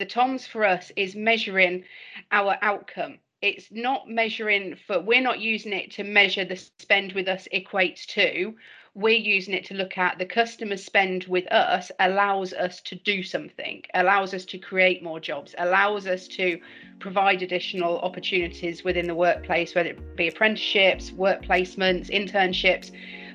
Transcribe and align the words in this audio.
The 0.00 0.06
TOMS 0.06 0.46
for 0.46 0.64
us 0.64 0.90
is 0.96 1.14
measuring 1.14 1.84
our 2.32 2.56
outcome. 2.62 3.18
It's 3.42 3.70
not 3.70 4.08
measuring 4.08 4.76
for, 4.86 4.98
we're 4.98 5.20
not 5.20 5.40
using 5.40 5.72
it 5.72 5.92
to 5.92 6.04
measure 6.04 6.44
the 6.44 6.56
spend 6.56 7.12
with 7.12 7.28
us 7.28 7.46
equates 7.52 8.06
to 8.06 8.56
we're 8.94 9.16
using 9.16 9.54
it 9.54 9.64
to 9.66 9.74
look 9.74 9.96
at 9.98 10.18
the 10.18 10.26
customer 10.26 10.76
spend 10.76 11.24
with 11.24 11.46
us 11.52 11.92
allows 12.00 12.52
us 12.52 12.80
to 12.80 12.96
do 12.96 13.22
something, 13.22 13.82
allows 13.94 14.34
us 14.34 14.44
to 14.44 14.58
create 14.58 15.02
more 15.02 15.20
jobs, 15.20 15.54
allows 15.58 16.06
us 16.06 16.26
to 16.26 16.58
provide 16.98 17.42
additional 17.42 18.00
opportunities 18.00 18.82
within 18.82 19.06
the 19.06 19.14
workplace, 19.14 19.74
whether 19.74 19.90
it 19.90 20.16
be 20.16 20.28
apprenticeships, 20.28 21.12
work 21.12 21.42
placements, 21.44 22.10
internships. 22.10 22.90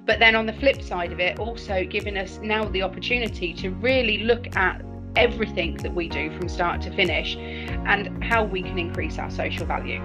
But 0.06 0.20
then 0.20 0.36
on 0.36 0.46
the 0.46 0.54
flip 0.54 0.82
side 0.82 1.14
of 1.14 1.20
it, 1.20 1.40
also 1.40 1.86
giving 1.86 2.18
us 2.18 2.38
now 2.44 2.66
the 2.66 2.82
opportunity 2.82 3.54
to 3.54 3.70
really 3.72 4.20
look 4.20 4.56
at 4.58 4.82
everything 5.16 5.78
that 5.78 5.94
we 5.94 6.08
do 6.10 6.30
from 6.38 6.50
start 6.50 6.82
to 6.82 6.92
finish 6.92 7.36
and 7.38 8.24
how 8.24 8.44
we 8.44 8.62
can 8.62 8.78
increase 8.78 9.18
our 9.18 9.32
social 9.32 9.66
value. 9.66 10.02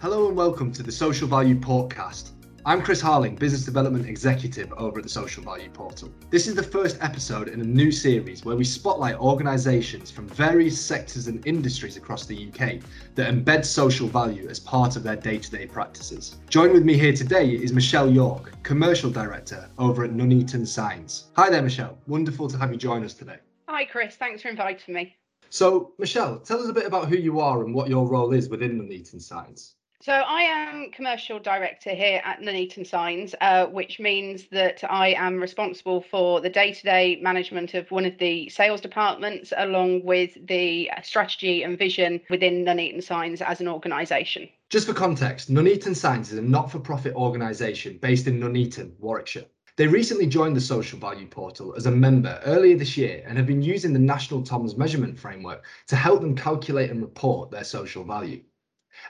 Hello 0.00 0.26
and 0.26 0.36
welcome 0.36 0.72
to 0.72 0.82
the 0.82 0.90
Social 0.90 1.28
Value 1.28 1.54
Podcast. 1.54 2.31
I'm 2.64 2.80
Chris 2.80 3.02
Harling, 3.02 3.36
Business 3.36 3.64
Development 3.64 4.08
Executive 4.08 4.72
over 4.74 4.98
at 4.98 5.02
the 5.02 5.08
Social 5.08 5.42
Value 5.42 5.68
Portal. 5.68 6.12
This 6.30 6.46
is 6.46 6.54
the 6.54 6.62
first 6.62 6.96
episode 7.00 7.48
in 7.48 7.60
a 7.60 7.64
new 7.64 7.90
series 7.90 8.44
where 8.44 8.54
we 8.54 8.62
spotlight 8.62 9.16
organisations 9.16 10.12
from 10.12 10.28
various 10.28 10.80
sectors 10.80 11.26
and 11.26 11.44
industries 11.44 11.96
across 11.96 12.24
the 12.24 12.46
UK 12.46 12.78
that 13.16 13.34
embed 13.34 13.64
social 13.64 14.06
value 14.06 14.46
as 14.48 14.60
part 14.60 14.94
of 14.94 15.02
their 15.02 15.16
day 15.16 15.38
to 15.38 15.50
day 15.50 15.66
practices. 15.66 16.36
Join 16.50 16.72
with 16.72 16.84
me 16.84 16.96
here 16.96 17.12
today 17.12 17.48
is 17.48 17.72
Michelle 17.72 18.08
York, 18.08 18.52
Commercial 18.62 19.10
Director 19.10 19.68
over 19.76 20.04
at 20.04 20.12
Nuneaton 20.12 20.64
Signs. 20.64 21.32
Hi 21.34 21.50
there, 21.50 21.62
Michelle. 21.62 21.98
Wonderful 22.06 22.46
to 22.46 22.58
have 22.58 22.70
you 22.70 22.78
join 22.78 23.02
us 23.02 23.14
today. 23.14 23.38
Hi, 23.66 23.86
Chris. 23.86 24.14
Thanks 24.14 24.40
for 24.40 24.50
inviting 24.50 24.94
me. 24.94 25.16
So, 25.50 25.94
Michelle, 25.98 26.38
tell 26.38 26.60
us 26.60 26.68
a 26.68 26.72
bit 26.72 26.86
about 26.86 27.08
who 27.08 27.16
you 27.16 27.40
are 27.40 27.64
and 27.64 27.74
what 27.74 27.88
your 27.88 28.08
role 28.08 28.32
is 28.32 28.48
within 28.48 28.78
Nuneaton 28.78 29.20
Signs. 29.20 29.74
So 30.02 30.12
I 30.12 30.42
am 30.42 30.90
commercial 30.90 31.38
director 31.38 31.90
here 31.90 32.20
at 32.24 32.40
Nuneaton 32.40 32.84
Signs, 32.84 33.36
uh, 33.40 33.66
which 33.66 34.00
means 34.00 34.48
that 34.50 34.82
I 34.90 35.10
am 35.10 35.38
responsible 35.38 36.00
for 36.00 36.40
the 36.40 36.50
day-to-day 36.50 37.20
management 37.22 37.74
of 37.74 37.88
one 37.92 38.04
of 38.04 38.18
the 38.18 38.48
sales 38.48 38.80
departments, 38.80 39.52
along 39.56 40.04
with 40.04 40.36
the 40.48 40.90
strategy 41.04 41.62
and 41.62 41.78
vision 41.78 42.20
within 42.28 42.64
Nuneaton 42.64 43.00
Signs 43.00 43.40
as 43.40 43.60
an 43.60 43.68
organisation. 43.68 44.48
Just 44.70 44.88
for 44.88 44.92
context, 44.92 45.48
Nuneaton 45.48 45.94
Signs 45.94 46.32
is 46.32 46.38
a 46.38 46.42
not-for-profit 46.42 47.14
organisation 47.14 47.98
based 47.98 48.26
in 48.26 48.40
Nuneaton, 48.40 48.96
Warwickshire. 48.98 49.44
They 49.76 49.86
recently 49.86 50.26
joined 50.26 50.56
the 50.56 50.60
Social 50.60 50.98
Value 50.98 51.28
Portal 51.28 51.74
as 51.76 51.86
a 51.86 51.92
member 51.92 52.40
earlier 52.44 52.76
this 52.76 52.96
year 52.96 53.22
and 53.24 53.38
have 53.38 53.46
been 53.46 53.62
using 53.62 53.92
the 53.92 54.00
National 54.00 54.42
TOMS 54.42 54.76
measurement 54.76 55.16
framework 55.16 55.64
to 55.86 55.94
help 55.94 56.22
them 56.22 56.34
calculate 56.34 56.90
and 56.90 57.00
report 57.00 57.52
their 57.52 57.62
social 57.62 58.02
value. 58.02 58.42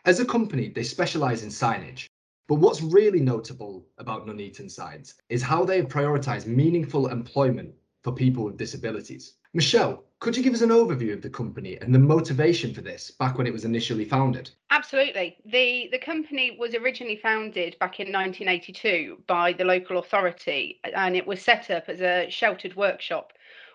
As 0.04 0.20
a 0.20 0.24
company, 0.24 0.68
they 0.68 0.82
specialize 0.82 1.42
in 1.42 1.48
signage. 1.48 2.06
But 2.48 2.56
what's 2.56 2.82
really 2.82 3.20
notable 3.20 3.86
about 3.98 4.26
Nuneaton 4.26 4.68
Signs 4.70 5.14
is 5.28 5.42
how 5.42 5.64
they 5.64 5.78
have 5.78 5.88
prioritized 5.88 6.46
meaningful 6.46 7.08
employment 7.08 7.74
for 8.02 8.12
people 8.12 8.44
with 8.44 8.56
disabilities. 8.56 9.34
Michelle, 9.54 10.04
could 10.18 10.36
you 10.36 10.42
give 10.42 10.54
us 10.54 10.62
an 10.62 10.70
overview 10.70 11.12
of 11.12 11.20
the 11.20 11.28
company 11.28 11.78
and 11.80 11.94
the 11.94 11.98
motivation 11.98 12.72
for 12.72 12.80
this 12.80 13.10
back 13.10 13.36
when 13.36 13.46
it 13.46 13.52
was 13.52 13.64
initially 13.64 14.04
founded? 14.04 14.50
Absolutely. 14.70 15.36
The 15.44 15.88
the 15.92 15.98
company 15.98 16.56
was 16.58 16.74
originally 16.74 17.16
founded 17.16 17.76
back 17.78 18.00
in 18.00 18.12
1982 18.12 19.22
by 19.26 19.52
the 19.52 19.64
local 19.64 19.98
authority 19.98 20.80
and 20.84 21.16
it 21.16 21.26
was 21.26 21.42
set 21.42 21.70
up 21.70 21.88
as 21.88 22.00
a 22.00 22.30
sheltered 22.30 22.76
workshop 22.76 23.32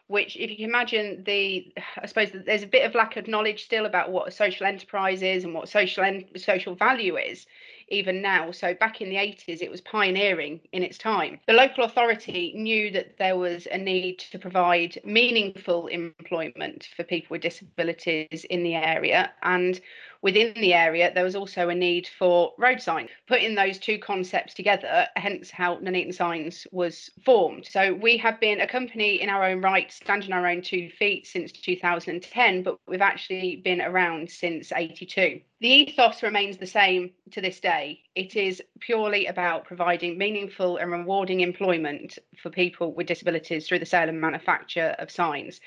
which 0.08 0.36
if 0.38 0.50
you 0.50 0.56
can 0.56 0.66
imagine 0.66 1.23
the 1.26 1.72
i 1.98 2.06
suppose 2.06 2.30
there's 2.45 2.64
a 2.64 2.68
bit 2.68 2.86
of 2.86 2.95
lack 2.95 3.18
of 3.18 3.28
knowledge 3.28 3.64
still 3.64 3.86
about 3.86 4.12
what 4.12 4.28
a 4.28 4.32
social 4.32 4.66
enterprise 4.66 5.22
is 5.22 5.44
and 5.44 5.54
what 5.54 5.70
social 5.70 6.04
en- 6.04 6.26
social 6.38 6.76
value 6.76 7.18
is 7.18 7.45
even 7.90 8.22
now. 8.22 8.52
So 8.52 8.73
back 8.73 9.02
in 9.02 9.10
the 9.10 9.16
80s 9.16 9.62
it 9.62 9.72
was 9.72 9.82
pioneering 9.82 10.60
in 10.72 10.84
its 10.84 10.98
time. 10.98 11.40
The 11.48 11.54
local 11.54 11.84
authority 11.84 12.54
knew 12.56 12.92
that 12.92 13.17
there 13.17 13.38
was 13.38 13.67
a 13.72 13.78
need 13.78 14.20
to 14.20 14.40
provide 14.40 15.00
meaningful 15.04 15.88
employment 15.88 16.90
for 16.96 17.04
people 17.04 17.36
with 17.36 17.42
disabilities 17.42 18.46
in 18.50 18.64
the 18.64 18.76
area. 18.76 19.32
And 19.44 19.80
within 20.27 20.52
the 20.55 20.73
area, 20.73 21.10
there 21.14 21.23
was 21.23 21.38
also 21.38 21.70
a 21.70 21.73
need 21.73 22.05
for 22.20 22.52
road 22.58 22.82
signs. 22.82 23.10
Putting 23.30 23.55
those 23.55 23.77
two 23.77 23.98
concepts 23.98 24.54
together, 24.54 25.08
hence 25.15 25.49
how 25.49 25.77
Nuneaton 25.77 26.11
Signs 26.14 26.67
was 26.73 27.10
formed. 27.23 27.65
So 27.65 27.93
we 27.93 28.17
have 28.17 28.37
been 28.42 28.60
a 28.60 28.67
company 28.67 29.21
in 29.21 29.30
our 29.30 29.45
own 29.45 29.61
right, 29.61 29.89
standing 29.89 30.33
our 30.33 30.45
own 30.45 30.61
two 30.61 30.89
feet 30.89 31.27
since 31.27 31.54
2010, 31.54 32.64
but 32.64 32.77
we've 32.89 33.02
actually 33.02 33.55
been 33.64 33.80
around 33.80 34.30
since 34.30 34.73
82. 34.76 35.39
The 35.60 35.70
ethos 35.70 36.21
remains 36.21 36.58
the 36.58 36.67
same 36.67 37.11
to 37.32 37.42
this 37.42 37.61
day. 37.61 38.02
It 38.14 38.36
is 38.36 38.61
purely 38.80 39.27
about 39.27 39.64
providing 39.64 40.17
meaningful 40.17 40.77
and 40.77 40.92
rewarding 40.92 41.39
employment 41.39 42.20
for 42.43 42.52
people 42.52 42.93
with 42.93 43.08
disabilities 43.08 43.66
through 43.66 43.80
the 43.80 43.86
sale 43.86 44.10
and 44.10 44.21
manufacture 44.21 44.93
of 44.99 45.10
signs. 45.10 45.60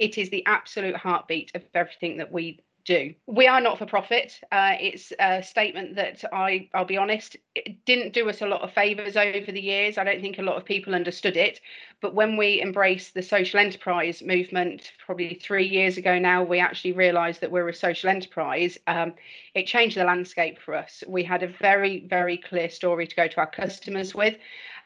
It 0.00 0.18
is 0.18 0.30
the 0.30 0.44
absolute 0.46 0.96
heartbeat 0.96 1.52
of 1.54 1.62
everything 1.74 2.16
that 2.16 2.32
we 2.32 2.60
do. 2.86 3.12
We 3.26 3.46
are 3.46 3.60
not 3.60 3.78
for 3.78 3.84
profit. 3.84 4.40
Uh, 4.50 4.74
it's 4.80 5.12
a 5.18 5.42
statement 5.42 5.96
that 5.96 6.24
I, 6.32 6.70
I'll 6.72 6.84
be 6.86 6.96
honest, 6.96 7.36
it 7.54 7.84
didn't 7.84 8.14
do 8.14 8.28
us 8.30 8.40
a 8.40 8.46
lot 8.46 8.62
of 8.62 8.72
favours 8.72 9.16
over 9.16 9.52
the 9.52 9.60
years. 9.60 9.98
I 9.98 10.04
don't 10.04 10.20
think 10.20 10.38
a 10.38 10.42
lot 10.42 10.56
of 10.56 10.64
people 10.64 10.94
understood 10.94 11.36
it. 11.36 11.60
But 12.00 12.14
when 12.14 12.36
we 12.36 12.62
embraced 12.62 13.14
the 13.14 13.22
social 13.22 13.58
enterprise 13.58 14.22
movement, 14.22 14.92
probably 15.04 15.34
three 15.34 15.66
years 15.66 15.96
ago 15.96 16.18
now, 16.18 16.42
we 16.42 16.60
actually 16.60 16.92
realised 16.92 17.40
that 17.40 17.50
we're 17.50 17.68
a 17.68 17.74
social 17.74 18.08
enterprise. 18.08 18.78
Um, 18.86 19.14
it 19.54 19.66
changed 19.66 19.96
the 19.96 20.04
landscape 20.04 20.58
for 20.58 20.74
us. 20.74 21.02
We 21.06 21.24
had 21.24 21.42
a 21.42 21.48
very, 21.48 22.06
very 22.06 22.38
clear 22.38 22.70
story 22.70 23.06
to 23.06 23.16
go 23.16 23.26
to 23.26 23.38
our 23.38 23.50
customers 23.50 24.14
with. 24.14 24.36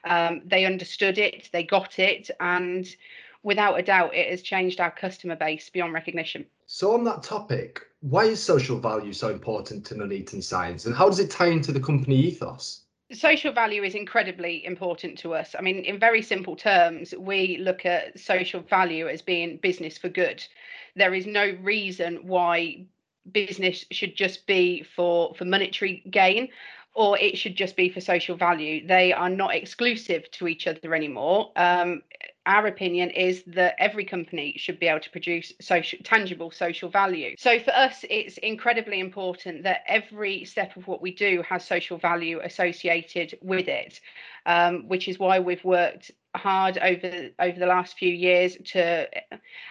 Um, 0.04 0.40
they 0.46 0.64
understood 0.64 1.18
it, 1.18 1.50
they 1.52 1.62
got 1.62 1.98
it, 1.98 2.30
and 2.40 2.88
without 3.42 3.78
a 3.78 3.82
doubt, 3.82 4.14
it 4.14 4.30
has 4.30 4.40
changed 4.40 4.80
our 4.80 4.90
customer 4.90 5.36
base 5.36 5.68
beyond 5.68 5.92
recognition. 5.92 6.46
So, 6.64 6.94
on 6.94 7.04
that 7.04 7.22
topic, 7.22 7.82
why 8.00 8.24
is 8.24 8.42
social 8.42 8.78
value 8.78 9.12
so 9.12 9.28
important 9.28 9.84
to 9.86 9.94
Nuneaton 9.94 10.42
Signs 10.42 10.86
and 10.86 10.94
how 10.94 11.06
does 11.06 11.18
it 11.18 11.30
tie 11.30 11.48
into 11.48 11.72
the 11.72 11.80
company 11.80 12.16
ethos? 12.16 12.82
Social 13.12 13.52
value 13.52 13.82
is 13.82 13.94
incredibly 13.94 14.64
important 14.64 15.18
to 15.18 15.34
us. 15.34 15.54
I 15.58 15.62
mean, 15.62 15.84
in 15.84 15.98
very 15.98 16.22
simple 16.22 16.54
terms, 16.54 17.12
we 17.18 17.58
look 17.58 17.84
at 17.84 18.18
social 18.18 18.60
value 18.60 19.08
as 19.08 19.20
being 19.20 19.56
business 19.56 19.98
for 19.98 20.08
good. 20.08 20.44
There 20.94 21.12
is 21.12 21.26
no 21.26 21.56
reason 21.60 22.20
why 22.22 22.86
business 23.32 23.84
should 23.90 24.16
just 24.16 24.46
be 24.46 24.82
for 24.82 25.34
for 25.34 25.44
monetary 25.44 26.02
gain 26.10 26.48
or 26.94 27.18
it 27.18 27.36
should 27.36 27.54
just 27.54 27.76
be 27.76 27.88
for 27.88 28.00
social 28.00 28.36
value. 28.36 28.86
They 28.86 29.12
are 29.12 29.28
not 29.28 29.54
exclusive 29.54 30.30
to 30.32 30.48
each 30.48 30.66
other 30.66 30.94
anymore. 30.94 31.52
Um, 31.56 32.02
our 32.50 32.66
opinion 32.66 33.10
is 33.10 33.42
that 33.46 33.74
every 33.78 34.04
company 34.04 34.54
should 34.56 34.78
be 34.80 34.88
able 34.88 35.00
to 35.00 35.10
produce 35.10 35.52
social 35.60 35.98
tangible 36.04 36.50
social 36.50 36.88
value. 36.88 37.34
So 37.38 37.58
for 37.60 37.74
us 37.74 38.04
it's 38.10 38.38
incredibly 38.38 38.98
important 39.00 39.62
that 39.62 39.80
every 39.86 40.44
step 40.44 40.76
of 40.76 40.86
what 40.88 41.00
we 41.00 41.12
do 41.12 41.42
has 41.48 41.64
social 41.64 41.98
value 41.98 42.40
associated 42.40 43.38
with 43.40 43.68
it 43.68 44.00
um, 44.46 44.88
which 44.88 45.08
is 45.08 45.18
why 45.18 45.38
we've 45.38 45.64
worked 45.64 46.10
hard 46.36 46.78
over 46.78 47.28
over 47.40 47.58
the 47.58 47.66
last 47.66 47.98
few 47.98 48.12
years 48.12 48.56
to 48.64 49.08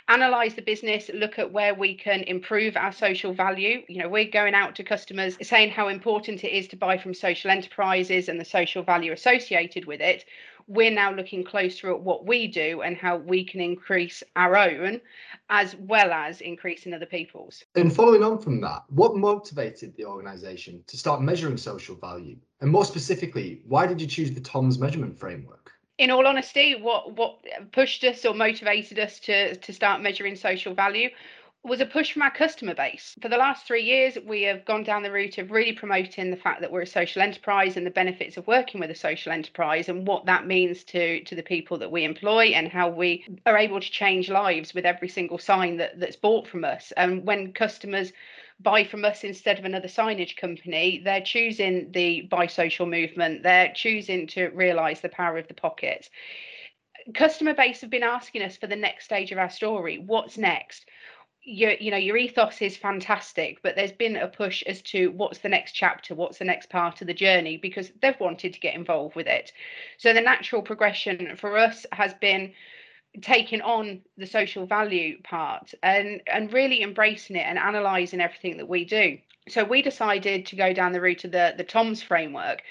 analyze 0.10 0.56
the 0.56 0.62
business 0.62 1.10
look 1.14 1.40
at 1.40 1.52
where 1.54 1.74
we 1.74 1.96
can 1.96 2.22
improve 2.24 2.76
our 2.76 2.92
social 2.92 3.34
value. 3.34 3.82
You 3.88 4.02
know 4.02 4.10
we're 4.10 4.30
going 4.30 4.54
out 4.54 4.76
to 4.76 4.84
customers 4.84 5.38
saying 5.42 5.72
how 5.72 5.88
important 5.88 6.44
it 6.44 6.52
is 6.52 6.68
to 6.70 6.76
buy 6.76 6.98
from 6.98 7.14
social 7.14 7.50
enterprises 7.50 8.28
and 8.28 8.40
the 8.40 8.46
social 8.46 8.84
value 8.84 9.14
associated 9.14 9.86
with 9.86 10.02
it 10.02 10.26
we're 10.70 10.92
now 10.92 11.12
looking 11.12 11.44
closer 11.44 11.90
at 11.90 12.00
what 12.00 12.26
we 12.26 12.48
do 12.48 12.82
and 12.82 12.96
how 12.96 13.18
we 13.18 13.44
can 13.44 13.60
increase 13.60 14.22
our 14.36 14.56
own 14.56 15.02
as 15.50 15.76
well 15.76 16.12
as 16.12 16.42
increasing 16.42 16.94
other 16.94 17.08
people's. 17.08 17.64
And 17.76 17.94
following 17.94 18.24
on 18.24 18.38
from 18.38 18.62
that, 18.62 18.84
what 18.90 19.18
motivated 19.18 19.96
the 19.98 20.06
organisation 20.06 20.84
to 20.86 20.96
start 20.96 21.22
measuring 21.22 21.58
social 21.58 21.96
value? 21.96 22.38
And 22.62 22.72
more 22.72 22.86
specifically, 22.86 23.62
why 23.66 23.88
did 23.88 24.00
you 24.00 24.06
choose 24.06 24.32
the 24.32 24.42
TOMS 24.42 24.78
measurement 24.78 25.18
framework? 25.18 25.72
In 25.98 26.12
all 26.12 26.26
honesty, 26.26 26.76
what 26.80 27.18
what 27.18 27.44
pushed 27.74 28.04
us 28.06 28.24
or 28.24 28.34
motivated 28.34 29.00
us 29.00 29.20
to 29.22 29.56
to 29.56 29.74
start 29.74 30.02
measuring 30.02 30.36
social 30.36 30.74
value 30.74 31.10
was 31.64 31.82
a 31.82 31.86
push 31.86 32.14
from 32.14 32.22
our 32.22 32.32
customer 32.32 32.74
base. 32.74 33.16
For 33.22 33.28
the 33.28 33.38
last 33.38 33.68
three 33.68 33.84
years, 33.84 34.18
we 34.26 34.44
have 34.44 34.64
gone 34.64 34.84
down 34.84 35.04
the 35.04 35.12
route 35.12 35.38
of 35.38 35.52
really 35.52 35.74
promoting 35.74 36.32
the 36.32 36.38
fact 36.38 36.62
that 36.62 36.72
we're 36.72 36.84
a 36.84 36.88
social 36.88 37.22
enterprise 37.22 37.76
and 37.76 37.86
the 37.86 37.92
benefits 37.92 38.38
of 38.38 38.48
working 38.48 38.80
with 38.80 38.90
a 38.92 38.96
social 38.96 39.34
enterprise 39.34 39.90
and 39.90 40.08
what 40.08 40.26
that 40.26 40.48
means 40.48 40.86
to, 40.86 41.22
to 41.26 41.36
the 41.36 41.44
people 41.44 41.78
that 41.78 41.92
we 41.92 42.06
employ 42.06 42.46
and 42.48 42.70
how 42.70 42.88
we 42.88 43.26
are 43.46 43.58
able 43.58 43.82
to 43.82 43.92
change 43.92 44.30
lives 44.30 44.74
with 44.74 44.86
every 44.86 45.10
single 45.10 45.38
sign 45.38 45.76
that, 45.78 46.00
that's 46.00 46.16
bought 46.16 46.48
from 46.48 46.64
us. 46.64 46.94
And 46.96 47.26
when 47.26 47.52
customers 47.52 48.14
buy 48.62 48.86
from 48.86 49.04
us 49.04 49.26
instead 49.26 49.60
of 49.60 49.66
another 49.66 49.90
signage 49.90 50.38
company, 50.38 51.02
they're 51.04 51.22
choosing 51.22 51.92
the 51.92 52.22
buy 52.22 52.48
social 52.48 52.86
movement. 52.86 53.44
They're 53.44 53.74
choosing 53.76 54.28
to 54.28 54.48
realize 54.50 55.02
the 55.02 55.10
power 55.10 55.38
of 55.38 55.48
the 55.50 55.54
pocket. 55.54 56.10
Customer 57.14 57.54
base 57.54 57.82
have 57.82 57.90
been 57.90 58.04
asking 58.04 58.44
us 58.44 58.56
for 58.56 58.68
the 58.68 58.76
next 58.76 59.06
stage 59.06 59.32
of 59.32 59.38
our 59.38 59.50
story. 59.50 59.98
What's 59.98 60.38
next? 60.38 60.86
Your 61.44 61.72
you 61.74 61.90
know 61.90 61.98
your 61.98 62.18
ethos 62.18 62.62
is 62.62 62.76
fantastic 62.76 63.62
but 63.64 63.76
there's 63.76 63.94
been 63.94 64.18
a 64.18 64.28
push 64.28 64.62
as 64.64 64.82
to 64.82 65.10
what's 65.12 65.40
the 65.40 65.50
next 65.50 65.72
chapter 65.72 66.14
what's 66.14 66.38
the 66.38 66.46
next 66.46 66.70
part 66.70 67.00
of 67.02 67.08
the 67.08 67.14
journey 67.14 67.56
because 67.58 67.92
they've 68.02 68.20
wanted 68.20 68.54
to 68.54 68.60
get 68.60 68.76
involved 68.76 69.16
with 69.16 69.28
it. 69.28 69.52
So 69.98 70.14
the 70.14 70.22
natural 70.22 70.62
progression 70.62 71.36
for 71.38 71.58
us 71.58 71.86
has 71.94 72.14
been 72.16 72.54
taking 73.22 73.62
on 73.62 74.02
the 74.18 74.28
social 74.28 74.66
value 74.66 75.22
part 75.24 75.74
and 75.82 76.22
and 76.28 76.54
really 76.54 76.84
embracing 76.84 77.38
it 77.38 77.46
and 77.46 77.58
analyzing 77.58 78.22
everything 78.22 78.58
that 78.58 78.70
we 78.70 78.86
do. 78.86 79.18
So 79.48 79.64
we 79.64 79.82
decided 79.82 80.46
to 80.48 80.56
go 80.56 80.74
down 80.74 80.92
the 80.92 81.02
route 81.02 81.24
of 81.24 81.32
the 81.32 81.54
the 81.58 81.64
toms 81.64 82.04
framework 82.04 82.62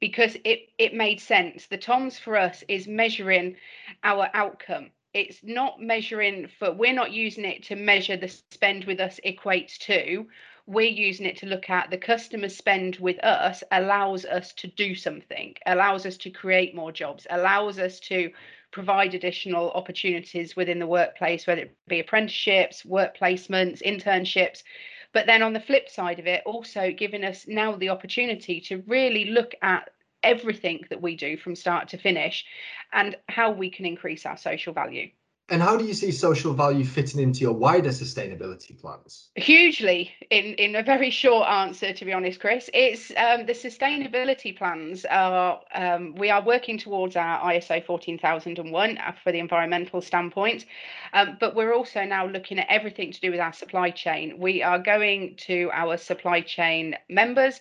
because 0.00 0.36
it 0.44 0.68
it 0.78 0.94
made 0.94 1.20
sense. 1.20 1.66
The 1.66 1.76
toms 1.76 2.18
for 2.18 2.36
us 2.36 2.62
is 2.68 2.86
measuring 2.86 3.56
our 4.04 4.30
outcome 4.32 4.90
it's 5.14 5.40
not 5.42 5.80
measuring 5.80 6.48
for 6.58 6.72
we're 6.72 6.92
not 6.92 7.12
using 7.12 7.44
it 7.44 7.62
to 7.62 7.76
measure 7.76 8.16
the 8.16 8.28
spend 8.28 8.84
with 8.84 9.00
us 9.00 9.20
equates 9.26 9.78
to 9.78 10.26
we're 10.66 10.88
using 10.88 11.26
it 11.26 11.36
to 11.36 11.46
look 11.46 11.68
at 11.68 11.90
the 11.90 11.98
customer 11.98 12.48
spend 12.48 12.96
with 12.96 13.18
us 13.24 13.62
allows 13.72 14.24
us 14.24 14.52
to 14.52 14.68
do 14.68 14.94
something 14.94 15.54
allows 15.66 16.06
us 16.06 16.16
to 16.16 16.30
create 16.30 16.74
more 16.74 16.92
jobs 16.92 17.26
allows 17.30 17.78
us 17.78 18.00
to 18.00 18.30
provide 18.72 19.14
additional 19.14 19.70
opportunities 19.72 20.56
within 20.56 20.78
the 20.78 20.86
workplace 20.86 21.46
whether 21.46 21.62
it 21.62 21.76
be 21.86 22.00
apprenticeships 22.00 22.84
work 22.84 23.16
placements 23.16 23.82
internships. 23.82 24.64
But 25.12 25.26
then 25.26 25.42
on 25.42 25.52
the 25.52 25.60
flip 25.60 25.90
side 25.90 26.18
of 26.18 26.26
it 26.26 26.42
also 26.46 26.90
giving 26.90 27.22
us 27.22 27.46
now 27.46 27.76
the 27.76 27.90
opportunity 27.90 28.60
to 28.62 28.82
really 28.86 29.26
look 29.26 29.54
at 29.60 29.90
everything 30.22 30.84
that 30.90 31.02
we 31.02 31.16
do 31.16 31.36
from 31.36 31.56
start 31.56 31.88
to 31.88 31.98
finish 31.98 32.44
and 32.92 33.16
how 33.28 33.50
we 33.50 33.70
can 33.70 33.86
increase 33.86 34.26
our 34.26 34.36
social 34.36 34.72
value. 34.72 35.10
And 35.48 35.60
how 35.60 35.76
do 35.76 35.84
you 35.84 35.92
see 35.92 36.12
social 36.12 36.54
value 36.54 36.84
fitting 36.84 37.20
into 37.20 37.40
your 37.40 37.52
wider 37.52 37.90
sustainability 37.90 38.80
plans? 38.80 39.28
Hugely, 39.34 40.10
in, 40.30 40.54
in 40.54 40.76
a 40.76 40.82
very 40.82 41.10
short 41.10 41.46
answer, 41.46 41.92
to 41.92 42.04
be 42.06 42.12
honest, 42.12 42.40
Chris. 42.40 42.70
It's 42.72 43.10
um, 43.16 43.44
the 43.44 43.52
sustainability 43.52 44.56
plans 44.56 45.04
are, 45.04 45.60
um, 45.74 46.14
we 46.14 46.30
are 46.30 46.42
working 46.42 46.78
towards 46.78 47.16
our 47.16 47.52
ISO 47.52 47.84
14001 47.84 48.96
uh, 48.96 49.12
for 49.22 49.30
the 49.30 49.40
environmental 49.40 50.00
standpoint, 50.00 50.64
um, 51.12 51.36
but 51.38 51.54
we're 51.54 51.74
also 51.74 52.04
now 52.04 52.26
looking 52.26 52.58
at 52.58 52.66
everything 52.70 53.12
to 53.12 53.20
do 53.20 53.30
with 53.30 53.40
our 53.40 53.52
supply 53.52 53.90
chain. 53.90 54.38
We 54.38 54.62
are 54.62 54.78
going 54.78 55.34
to 55.48 55.70
our 55.74 55.98
supply 55.98 56.40
chain 56.40 56.96
members 57.10 57.60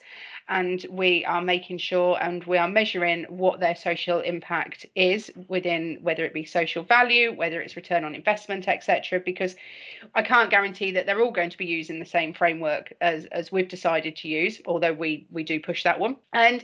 and 0.49 0.85
we 0.89 1.23
are 1.25 1.41
making 1.41 1.77
sure 1.77 2.17
and 2.21 2.43
we 2.45 2.57
are 2.57 2.67
measuring 2.67 3.23
what 3.25 3.59
their 3.59 3.75
social 3.75 4.19
impact 4.19 4.85
is 4.95 5.31
within 5.47 5.97
whether 6.01 6.25
it 6.25 6.33
be 6.33 6.45
social 6.45 6.83
value 6.83 7.33
whether 7.33 7.61
it's 7.61 7.75
return 7.75 8.03
on 8.03 8.15
investment 8.15 8.67
etc 8.67 9.19
because 9.19 9.55
i 10.15 10.21
can't 10.21 10.49
guarantee 10.49 10.91
that 10.91 11.05
they're 11.05 11.21
all 11.21 11.31
going 11.31 11.49
to 11.49 11.57
be 11.57 11.65
using 11.65 11.99
the 11.99 12.05
same 12.05 12.33
framework 12.33 12.93
as 13.01 13.25
as 13.25 13.51
we've 13.51 13.69
decided 13.69 14.15
to 14.15 14.27
use 14.27 14.61
although 14.65 14.93
we 14.93 15.27
we 15.31 15.43
do 15.43 15.59
push 15.59 15.83
that 15.83 15.99
one. 15.99 16.17
And 16.33 16.63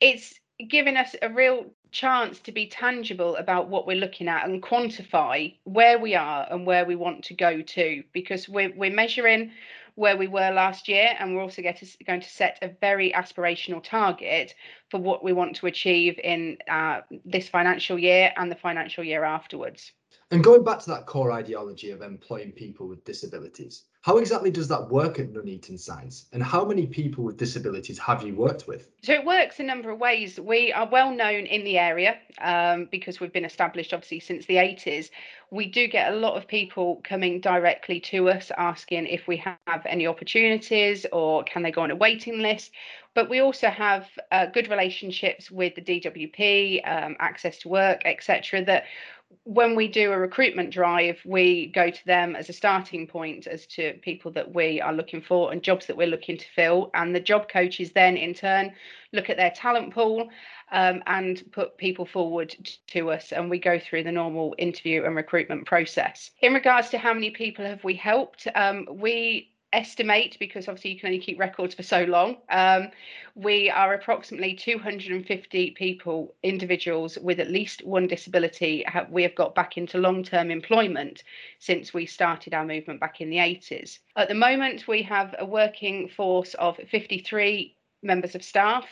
it's 0.00 0.38
giving 0.68 0.96
us 0.96 1.14
a 1.22 1.28
real 1.28 1.66
chance 1.92 2.40
to 2.40 2.52
be 2.52 2.66
tangible 2.66 3.36
about 3.36 3.68
what 3.68 3.86
we're 3.86 3.96
looking 3.96 4.28
at 4.28 4.46
and 4.46 4.62
quantify 4.62 5.54
where 5.64 5.98
we 5.98 6.14
are 6.14 6.46
and 6.50 6.66
where 6.66 6.84
we 6.84 6.96
want 6.96 7.24
to 7.24 7.34
go 7.34 7.62
to 7.62 8.02
because 8.12 8.48
we're, 8.48 8.72
we're 8.76 8.90
measuring 8.90 9.50
where 9.96 10.16
we 10.16 10.28
were 10.28 10.50
last 10.50 10.88
year, 10.88 11.14
and 11.18 11.34
we're 11.34 11.42
also 11.42 11.62
to, 11.62 11.86
going 12.06 12.20
to 12.20 12.28
set 12.28 12.58
a 12.62 12.68
very 12.80 13.12
aspirational 13.12 13.82
target 13.82 14.54
for 14.90 15.00
what 15.00 15.24
we 15.24 15.32
want 15.32 15.56
to 15.56 15.66
achieve 15.66 16.20
in 16.22 16.58
uh, 16.70 17.00
this 17.24 17.48
financial 17.48 17.98
year 17.98 18.32
and 18.36 18.50
the 18.50 18.56
financial 18.56 19.02
year 19.02 19.24
afterwards. 19.24 19.92
And 20.32 20.42
going 20.42 20.64
back 20.64 20.80
to 20.80 20.90
that 20.90 21.06
core 21.06 21.30
ideology 21.30 21.92
of 21.92 22.02
employing 22.02 22.50
people 22.50 22.88
with 22.88 23.04
disabilities, 23.04 23.84
how 24.02 24.18
exactly 24.18 24.50
does 24.50 24.66
that 24.68 24.88
work 24.88 25.20
at 25.20 25.32
Nuneaton 25.32 25.78
Signs? 25.78 26.26
And 26.32 26.42
how 26.42 26.64
many 26.64 26.86
people 26.86 27.22
with 27.22 27.36
disabilities 27.36 27.98
have 27.98 28.24
you 28.24 28.34
worked 28.34 28.66
with? 28.66 28.88
So 29.02 29.12
it 29.12 29.24
works 29.24 29.60
a 29.60 29.62
number 29.62 29.90
of 29.90 30.00
ways. 30.00 30.38
We 30.40 30.72
are 30.72 30.88
well 30.88 31.12
known 31.12 31.46
in 31.46 31.62
the 31.62 31.78
area 31.78 32.18
um, 32.40 32.88
because 32.90 33.20
we've 33.20 33.32
been 33.32 33.44
established 33.44 33.92
obviously 33.92 34.20
since 34.20 34.46
the 34.46 34.56
80s. 34.56 35.10
We 35.50 35.66
do 35.66 35.86
get 35.86 36.12
a 36.12 36.16
lot 36.16 36.36
of 36.36 36.48
people 36.48 37.00
coming 37.04 37.40
directly 37.40 38.00
to 38.00 38.28
us 38.28 38.50
asking 38.56 39.06
if 39.06 39.28
we 39.28 39.36
have 39.38 39.86
any 39.86 40.08
opportunities 40.08 41.06
or 41.12 41.44
can 41.44 41.62
they 41.62 41.70
go 41.70 41.82
on 41.82 41.92
a 41.92 41.96
waiting 41.96 42.40
list. 42.40 42.72
But 43.14 43.30
we 43.30 43.40
also 43.40 43.70
have 43.70 44.06
uh, 44.30 44.46
good 44.46 44.68
relationships 44.68 45.50
with 45.50 45.74
the 45.74 45.80
DWP, 45.80 46.86
um, 46.86 47.16
access 47.18 47.58
to 47.60 47.68
work, 47.68 48.02
etc. 48.04 48.62
That 48.62 48.84
when 49.44 49.76
we 49.76 49.86
do 49.86 50.12
a 50.12 50.18
recruitment 50.18 50.70
drive, 50.70 51.20
we 51.24 51.66
go 51.66 51.88
to 51.88 52.06
them 52.06 52.34
as 52.34 52.48
a 52.48 52.52
starting 52.52 53.06
point 53.06 53.46
as 53.46 53.66
to 53.66 53.94
people 54.02 54.32
that 54.32 54.54
we 54.54 54.80
are 54.80 54.92
looking 54.92 55.22
for 55.22 55.52
and 55.52 55.62
jobs 55.62 55.86
that 55.86 55.96
we're 55.96 56.08
looking 56.08 56.36
to 56.36 56.44
fill. 56.54 56.90
And 56.94 57.14
the 57.14 57.20
job 57.20 57.48
coaches 57.48 57.92
then, 57.92 58.16
in 58.16 58.34
turn, 58.34 58.72
look 59.12 59.30
at 59.30 59.36
their 59.36 59.52
talent 59.52 59.94
pool 59.94 60.28
um, 60.72 61.02
and 61.06 61.42
put 61.52 61.78
people 61.78 62.06
forward 62.06 62.56
to 62.88 63.10
us. 63.12 63.32
And 63.32 63.48
we 63.48 63.60
go 63.60 63.78
through 63.78 64.02
the 64.02 64.12
normal 64.12 64.54
interview 64.58 65.04
and 65.04 65.14
recruitment 65.14 65.66
process. 65.66 66.32
In 66.42 66.52
regards 66.52 66.90
to 66.90 66.98
how 66.98 67.14
many 67.14 67.30
people 67.30 67.64
have 67.64 67.84
we 67.84 67.94
helped, 67.94 68.48
um, 68.54 68.86
we 68.90 69.52
estimate 69.72 70.36
because 70.38 70.68
obviously 70.68 70.92
you 70.92 70.98
can 70.98 71.08
only 71.08 71.18
keep 71.18 71.38
records 71.38 71.74
for 71.74 71.82
so 71.82 72.04
long. 72.04 72.36
Um, 72.50 72.90
we 73.34 73.68
are 73.68 73.92
approximately 73.92 74.54
250 74.54 75.72
people 75.72 76.34
individuals 76.42 77.18
with 77.18 77.38
at 77.38 77.50
least 77.50 77.84
one 77.84 78.06
disability 78.06 78.82
have, 78.86 79.10
we 79.10 79.22
have 79.22 79.34
got 79.34 79.54
back 79.54 79.76
into 79.76 79.98
long-term 79.98 80.50
employment 80.50 81.22
since 81.58 81.92
we 81.92 82.06
started 82.06 82.54
our 82.54 82.64
movement 82.64 83.00
back 83.00 83.20
in 83.20 83.28
the 83.28 83.36
80s 83.36 83.98
at 84.16 84.28
the 84.28 84.34
moment 84.34 84.88
we 84.88 85.02
have 85.02 85.34
a 85.38 85.44
working 85.44 86.08
force 86.08 86.54
of 86.54 86.78
53 86.90 87.75
members 88.06 88.34
of 88.34 88.42
staff, 88.42 88.86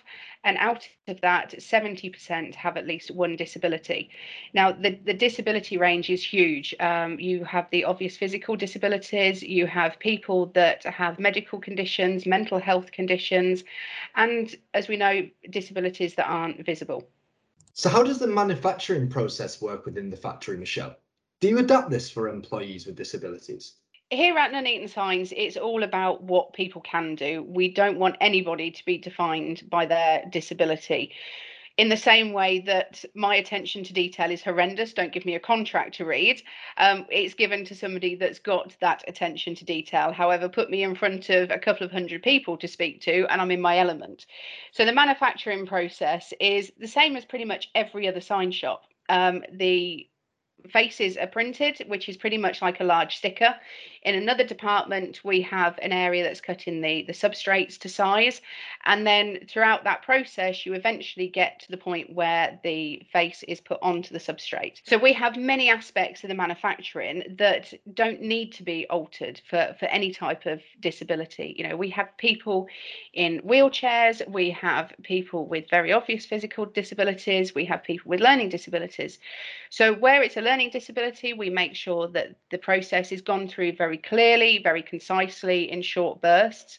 and 0.44 0.56
out 0.58 0.86
of 1.08 1.20
that, 1.22 1.52
70% 1.52 2.54
have 2.54 2.76
at 2.76 2.86
least 2.86 3.10
one 3.10 3.36
disability. 3.36 4.10
Now, 4.52 4.72
the, 4.72 4.98
the 5.04 5.14
disability 5.14 5.78
range 5.78 6.10
is 6.10 6.22
huge. 6.22 6.74
Um, 6.80 7.18
you 7.18 7.44
have 7.44 7.68
the 7.70 7.84
obvious 7.84 8.16
physical 8.16 8.56
disabilities, 8.56 9.42
you 9.42 9.66
have 9.66 9.98
people 9.98 10.46
that 10.54 10.84
have 10.84 11.18
medical 11.18 11.58
conditions, 11.58 12.26
mental 12.26 12.58
health 12.58 12.92
conditions, 12.92 13.64
and 14.16 14.54
as 14.74 14.88
we 14.88 14.96
know, 14.96 15.28
disabilities 15.50 16.14
that 16.16 16.26
aren't 16.26 16.66
visible. 16.66 17.08
So, 17.72 17.88
how 17.88 18.02
does 18.02 18.18
the 18.18 18.26
manufacturing 18.26 19.08
process 19.08 19.60
work 19.60 19.84
within 19.84 20.10
the 20.10 20.16
factory, 20.16 20.56
Michelle? 20.56 20.96
Do 21.40 21.48
you 21.48 21.58
adapt 21.58 21.90
this 21.90 22.08
for 22.08 22.28
employees 22.28 22.86
with 22.86 22.96
disabilities? 22.96 23.74
Here 24.10 24.36
at 24.38 24.52
Nuneaton 24.52 24.88
Signs, 24.88 25.32
it's 25.36 25.56
all 25.56 25.82
about 25.82 26.22
what 26.22 26.52
people 26.52 26.80
can 26.82 27.14
do. 27.14 27.42
We 27.42 27.72
don't 27.72 27.98
want 27.98 28.16
anybody 28.20 28.70
to 28.70 28.84
be 28.84 28.98
defined 28.98 29.62
by 29.68 29.86
their 29.86 30.24
disability. 30.30 31.12
In 31.76 31.88
the 31.88 31.96
same 31.96 32.32
way 32.32 32.60
that 32.60 33.04
my 33.16 33.34
attention 33.34 33.82
to 33.82 33.92
detail 33.92 34.30
is 34.30 34.44
horrendous, 34.44 34.92
don't 34.92 35.12
give 35.12 35.26
me 35.26 35.34
a 35.34 35.40
contract 35.40 35.96
to 35.96 36.04
read. 36.04 36.40
Um, 36.76 37.04
it's 37.10 37.34
given 37.34 37.64
to 37.64 37.74
somebody 37.74 38.14
that's 38.14 38.38
got 38.38 38.76
that 38.80 39.02
attention 39.08 39.56
to 39.56 39.64
detail. 39.64 40.12
However, 40.12 40.48
put 40.48 40.70
me 40.70 40.84
in 40.84 40.94
front 40.94 41.30
of 41.30 41.50
a 41.50 41.58
couple 41.58 41.84
of 41.84 41.90
hundred 41.90 42.22
people 42.22 42.56
to 42.58 42.68
speak 42.68 43.00
to, 43.02 43.26
and 43.28 43.40
I'm 43.40 43.50
in 43.50 43.60
my 43.60 43.78
element. 43.78 44.26
So 44.70 44.84
the 44.84 44.92
manufacturing 44.92 45.66
process 45.66 46.32
is 46.38 46.70
the 46.78 46.86
same 46.86 47.16
as 47.16 47.24
pretty 47.24 47.44
much 47.44 47.70
every 47.74 48.06
other 48.06 48.20
sign 48.20 48.52
shop. 48.52 48.84
Um, 49.08 49.42
the 49.52 50.08
faces 50.70 51.16
are 51.16 51.26
printed, 51.26 51.82
which 51.88 52.08
is 52.08 52.16
pretty 52.16 52.38
much 52.38 52.62
like 52.62 52.80
a 52.80 52.84
large 52.84 53.16
sticker. 53.16 53.54
In 54.04 54.14
another 54.14 54.44
department, 54.44 55.20
we 55.24 55.40
have 55.42 55.78
an 55.80 55.92
area 55.92 56.22
that's 56.22 56.40
cutting 56.40 56.82
the, 56.82 57.04
the 57.06 57.12
substrates 57.12 57.78
to 57.78 57.88
size. 57.88 58.42
And 58.84 59.06
then 59.06 59.40
throughout 59.48 59.84
that 59.84 60.02
process, 60.02 60.66
you 60.66 60.74
eventually 60.74 61.28
get 61.28 61.60
to 61.60 61.70
the 61.70 61.78
point 61.78 62.12
where 62.12 62.60
the 62.62 63.02
face 63.12 63.42
is 63.48 63.60
put 63.60 63.78
onto 63.80 64.12
the 64.12 64.18
substrate. 64.18 64.82
So 64.84 64.98
we 64.98 65.14
have 65.14 65.36
many 65.36 65.70
aspects 65.70 66.22
of 66.22 66.28
the 66.28 66.34
manufacturing 66.34 67.22
that 67.38 67.72
don't 67.94 68.20
need 68.20 68.52
to 68.54 68.62
be 68.62 68.86
altered 68.88 69.40
for, 69.48 69.74
for 69.78 69.86
any 69.86 70.12
type 70.12 70.44
of 70.44 70.60
disability. 70.80 71.54
You 71.56 71.68
know, 71.68 71.76
we 71.76 71.90
have 71.90 72.14
people 72.18 72.68
in 73.14 73.40
wheelchairs, 73.40 74.26
we 74.28 74.50
have 74.50 74.92
people 75.02 75.46
with 75.46 75.70
very 75.70 75.92
obvious 75.92 76.26
physical 76.26 76.66
disabilities, 76.66 77.54
we 77.54 77.64
have 77.64 77.82
people 77.82 78.10
with 78.10 78.20
learning 78.20 78.50
disabilities. 78.50 79.18
So 79.70 79.94
where 79.94 80.22
it's 80.22 80.36
a 80.36 80.40
learning 80.40 80.70
disability, 80.70 81.32
we 81.32 81.50
make 81.50 81.74
sure 81.74 82.08
that 82.08 82.36
the 82.50 82.58
process 82.58 83.12
is 83.12 83.22
gone 83.22 83.48
through 83.48 83.76
very 83.76 83.93
clearly, 83.98 84.58
very 84.58 84.82
concisely 84.82 85.70
in 85.70 85.82
short 85.82 86.20
bursts, 86.20 86.78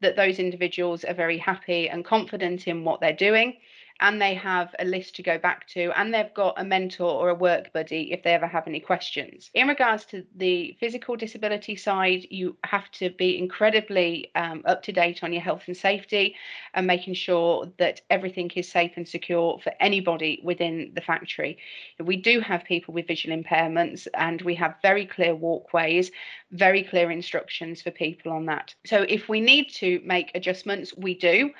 that 0.00 0.16
those 0.16 0.38
individuals 0.38 1.04
are 1.04 1.14
very 1.14 1.38
happy 1.38 1.88
and 1.88 2.04
confident 2.04 2.68
in 2.68 2.84
what 2.84 3.00
they're 3.00 3.12
doing. 3.12 3.56
And 4.00 4.20
they 4.20 4.34
have 4.34 4.74
a 4.78 4.84
list 4.84 5.16
to 5.16 5.22
go 5.22 5.38
back 5.38 5.66
to 5.68 5.90
and 5.98 6.12
they've 6.12 6.34
got 6.34 6.60
a 6.60 6.64
mentor 6.64 7.10
or 7.10 7.30
a 7.30 7.34
work 7.34 7.72
buddy 7.72 8.12
if 8.12 8.22
they 8.22 8.34
ever 8.34 8.46
have 8.46 8.66
any 8.66 8.80
questions. 8.80 9.50
In 9.54 9.68
regards 9.68 10.04
to 10.06 10.24
the 10.36 10.76
physical 10.80 11.16
disability 11.16 11.76
side, 11.76 12.26
you 12.30 12.56
have 12.64 12.90
to 12.92 13.10
be 13.10 13.38
incredibly 13.38 14.30
um, 14.34 14.62
up 14.66 14.82
to 14.84 14.92
date 14.92 15.22
on 15.22 15.32
your 15.32 15.42
health 15.42 15.62
and 15.66 15.76
safety 15.76 16.36
and 16.74 16.86
making 16.86 17.14
sure 17.14 17.70
that 17.78 18.02
everything 18.10 18.50
is 18.54 18.70
safe 18.70 18.92
and 18.96 19.08
secure 19.08 19.58
for 19.62 19.72
anybody 19.80 20.40
within 20.42 20.92
the 20.94 21.00
factory. 21.00 21.58
We 21.98 22.16
do 22.16 22.40
have 22.40 22.64
people 22.64 22.94
with 22.94 23.06
visual 23.06 23.36
impairments 23.36 24.06
and 24.14 24.42
we 24.42 24.54
have 24.56 24.76
very 24.82 25.06
clear 25.06 25.34
walkways, 25.34 26.10
very 26.52 26.82
clear 26.82 27.10
instructions 27.10 27.82
for 27.82 27.90
people 27.90 28.32
on 28.32 28.46
that. 28.46 28.74
So 28.84 29.02
if 29.08 29.28
we 29.28 29.40
need 29.40 29.70
to 29.74 30.00
make 30.04 30.30
adjustments, 30.34 30.94
we 30.96 31.14
do. 31.14 31.50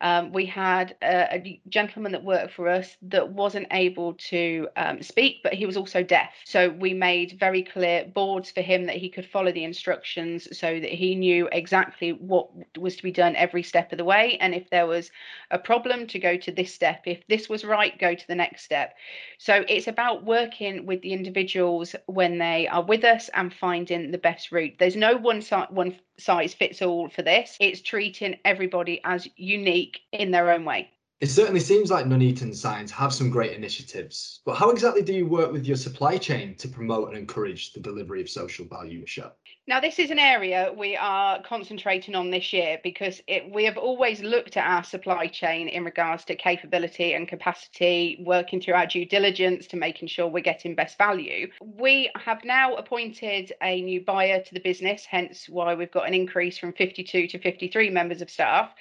Um, 0.00 0.32
we 0.32 0.46
had 0.46 0.96
a, 1.02 1.34
a, 1.34 1.60
gentleman 1.68 2.12
that 2.12 2.24
worked 2.24 2.52
for 2.52 2.68
us 2.68 2.96
that 3.02 3.30
wasn't 3.30 3.66
able 3.70 4.14
to 4.14 4.68
um, 4.76 5.02
speak, 5.02 5.42
but 5.42 5.54
he 5.54 5.66
was 5.66 5.76
also 5.76 6.02
deaf. 6.02 6.32
So 6.44 6.70
we 6.70 6.94
made 6.94 7.36
very 7.38 7.62
clear 7.62 8.04
boards 8.06 8.50
for 8.50 8.60
him 8.60 8.86
that 8.86 8.96
he 8.96 9.08
could 9.08 9.26
follow 9.26 9.52
the 9.52 9.64
instructions 9.64 10.56
so 10.56 10.80
that 10.80 10.90
he 10.90 11.14
knew 11.14 11.48
exactly 11.52 12.12
what 12.12 12.48
was 12.78 12.96
to 12.96 13.02
be 13.02 13.12
done 13.12 13.36
every 13.36 13.62
step 13.62 13.92
of 13.92 13.98
the 13.98 14.04
way. 14.04 14.38
And 14.40 14.54
if 14.54 14.70
there 14.70 14.86
was 14.86 15.10
a 15.50 15.58
problem, 15.58 15.98
to 16.06 16.18
go 16.18 16.36
to 16.36 16.52
this 16.52 16.74
step. 16.74 17.02
If 17.06 17.26
this 17.28 17.48
was 17.48 17.64
right, 17.64 17.98
go 17.98 18.14
to 18.14 18.26
the 18.26 18.34
next 18.34 18.64
step. 18.64 18.94
So 19.38 19.64
it's 19.68 19.88
about 19.88 20.24
working 20.24 20.86
with 20.86 21.02
the 21.02 21.12
individuals 21.12 21.94
when 22.06 22.38
they 22.38 22.68
are 22.68 22.82
with 22.82 23.04
us 23.04 23.30
and 23.34 23.52
finding 23.52 24.10
the 24.10 24.18
best 24.18 24.52
route. 24.52 24.74
There's 24.78 24.96
no 24.96 25.16
one, 25.16 25.42
one 25.70 25.96
size 26.18 26.54
fits 26.54 26.82
all 26.82 27.08
for 27.08 27.22
this. 27.22 27.56
It's 27.60 27.80
treating 27.80 28.38
everybody 28.44 29.00
as 29.04 29.28
unique 29.36 30.00
in 30.12 30.30
their 30.30 30.50
own 30.50 30.64
way. 30.64 30.90
It 31.20 31.30
certainly 31.30 31.58
seems 31.58 31.90
like 31.90 32.06
Nuneaton 32.06 32.54
Signs 32.54 32.92
have 32.92 33.12
some 33.12 33.28
great 33.28 33.52
initiatives, 33.52 34.40
but 34.44 34.54
how 34.54 34.70
exactly 34.70 35.02
do 35.02 35.12
you 35.12 35.26
work 35.26 35.50
with 35.50 35.66
your 35.66 35.76
supply 35.76 36.16
chain 36.16 36.54
to 36.54 36.68
promote 36.68 37.08
and 37.08 37.18
encourage 37.18 37.72
the 37.72 37.80
delivery 37.80 38.20
of 38.20 38.30
social 38.30 38.64
value, 38.66 39.00
Michelle? 39.00 39.34
Now, 39.66 39.80
this 39.80 39.98
is 39.98 40.10
an 40.10 40.18
area 40.18 40.72
we 40.74 40.96
are 40.96 41.42
concentrating 41.42 42.14
on 42.14 42.30
this 42.30 42.52
year 42.54 42.78
because 42.82 43.20
it, 43.26 43.52
we 43.52 43.64
have 43.64 43.76
always 43.76 44.22
looked 44.22 44.56
at 44.56 44.64
our 44.64 44.82
supply 44.84 45.26
chain 45.26 45.68
in 45.68 45.84
regards 45.84 46.24
to 46.26 46.36
capability 46.36 47.12
and 47.12 47.26
capacity, 47.28 48.22
working 48.24 48.62
through 48.62 48.74
our 48.74 48.86
due 48.86 49.04
diligence 49.04 49.66
to 49.66 49.76
making 49.76 50.08
sure 50.08 50.28
we're 50.28 50.40
getting 50.40 50.74
best 50.74 50.96
value. 50.96 51.50
We 51.60 52.10
have 52.16 52.44
now 52.44 52.76
appointed 52.76 53.52
a 53.60 53.82
new 53.82 54.00
buyer 54.02 54.40
to 54.40 54.54
the 54.54 54.60
business, 54.60 55.04
hence 55.04 55.48
why 55.48 55.74
we've 55.74 55.90
got 55.90 56.06
an 56.06 56.14
increase 56.14 56.56
from 56.56 56.72
52 56.72 57.26
to 57.26 57.38
53 57.38 57.90
members 57.90 58.22
of 58.22 58.30
staff. 58.30 58.72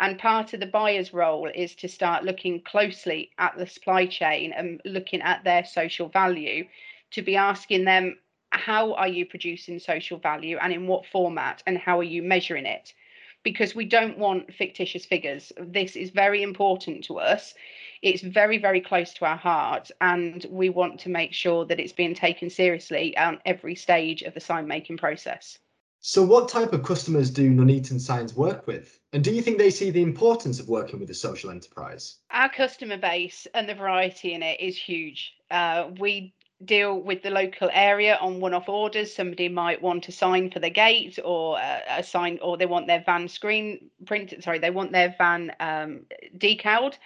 And 0.00 0.18
part 0.18 0.54
of 0.54 0.60
the 0.60 0.66
buyer's 0.66 1.12
role 1.12 1.50
is 1.54 1.74
to 1.76 1.86
start 1.86 2.24
looking 2.24 2.62
closely 2.62 3.32
at 3.38 3.58
the 3.58 3.66
supply 3.66 4.06
chain 4.06 4.50
and 4.50 4.80
looking 4.86 5.20
at 5.20 5.44
their 5.44 5.62
social 5.62 6.08
value 6.08 6.66
to 7.10 7.20
be 7.20 7.36
asking 7.36 7.84
them 7.84 8.18
how 8.52 8.94
are 8.94 9.08
you 9.08 9.26
producing 9.26 9.78
social 9.78 10.18
value 10.18 10.56
and 10.56 10.72
in 10.72 10.86
what 10.86 11.04
format 11.04 11.62
and 11.66 11.76
how 11.76 11.98
are 11.98 12.02
you 12.14 12.22
measuring 12.22 12.64
it? 12.64 12.94
Because 13.42 13.74
we 13.74 13.84
don't 13.84 14.16
want 14.16 14.54
fictitious 14.54 15.04
figures. 15.04 15.52
This 15.58 15.96
is 15.96 16.08
very 16.08 16.42
important 16.42 17.04
to 17.04 17.18
us. 17.18 17.52
It's 18.00 18.22
very 18.22 18.56
very 18.56 18.80
close 18.80 19.12
to 19.14 19.26
our 19.26 19.36
heart 19.36 19.90
and 20.00 20.46
we 20.48 20.70
want 20.70 20.98
to 21.00 21.10
make 21.10 21.34
sure 21.34 21.66
that 21.66 21.78
it's 21.78 21.92
being 21.92 22.14
taken 22.14 22.48
seriously 22.48 23.14
on 23.18 23.38
every 23.44 23.74
stage 23.74 24.22
of 24.22 24.32
the 24.32 24.40
sign 24.40 24.66
making 24.66 24.96
process 24.96 25.58
so 26.00 26.22
what 26.22 26.48
type 26.48 26.72
of 26.72 26.82
customers 26.82 27.30
do 27.30 27.50
Nuneaton 27.50 28.00
Signs 28.00 28.34
work 28.34 28.66
with? 28.66 28.98
And 29.12 29.22
do 29.22 29.32
you 29.32 29.42
think 29.42 29.58
they 29.58 29.70
see 29.70 29.90
the 29.90 30.02
importance 30.02 30.58
of 30.58 30.68
working 30.68 30.98
with 30.98 31.10
a 31.10 31.14
social 31.14 31.50
enterprise? 31.50 32.16
Our 32.30 32.48
customer 32.48 32.96
base 32.96 33.46
and 33.54 33.68
the 33.68 33.74
variety 33.74 34.32
in 34.32 34.42
it 34.42 34.60
is 34.60 34.78
huge. 34.78 35.34
Uh, 35.50 35.90
we 35.98 36.32
deal 36.64 37.00
with 37.00 37.22
the 37.22 37.30
local 37.30 37.70
area 37.72 38.16
on 38.20 38.40
one-off 38.40 38.68
orders. 38.68 39.14
Somebody 39.14 39.48
might 39.48 39.82
want 39.82 40.08
a 40.08 40.12
sign 40.12 40.50
for 40.50 40.58
the 40.58 40.70
gate 40.70 41.18
or 41.24 41.58
a, 41.58 41.82
a 41.98 42.02
sign, 42.02 42.38
or 42.42 42.56
they 42.56 42.66
want 42.66 42.86
their 42.86 43.02
van 43.04 43.28
screen 43.28 43.90
printed. 44.06 44.42
Sorry, 44.42 44.58
they 44.58 44.70
want 44.70 44.92
their 44.92 45.14
van 45.18 45.52
um, 45.60 46.06
decaled. 46.36 46.96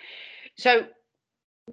So 0.57 0.87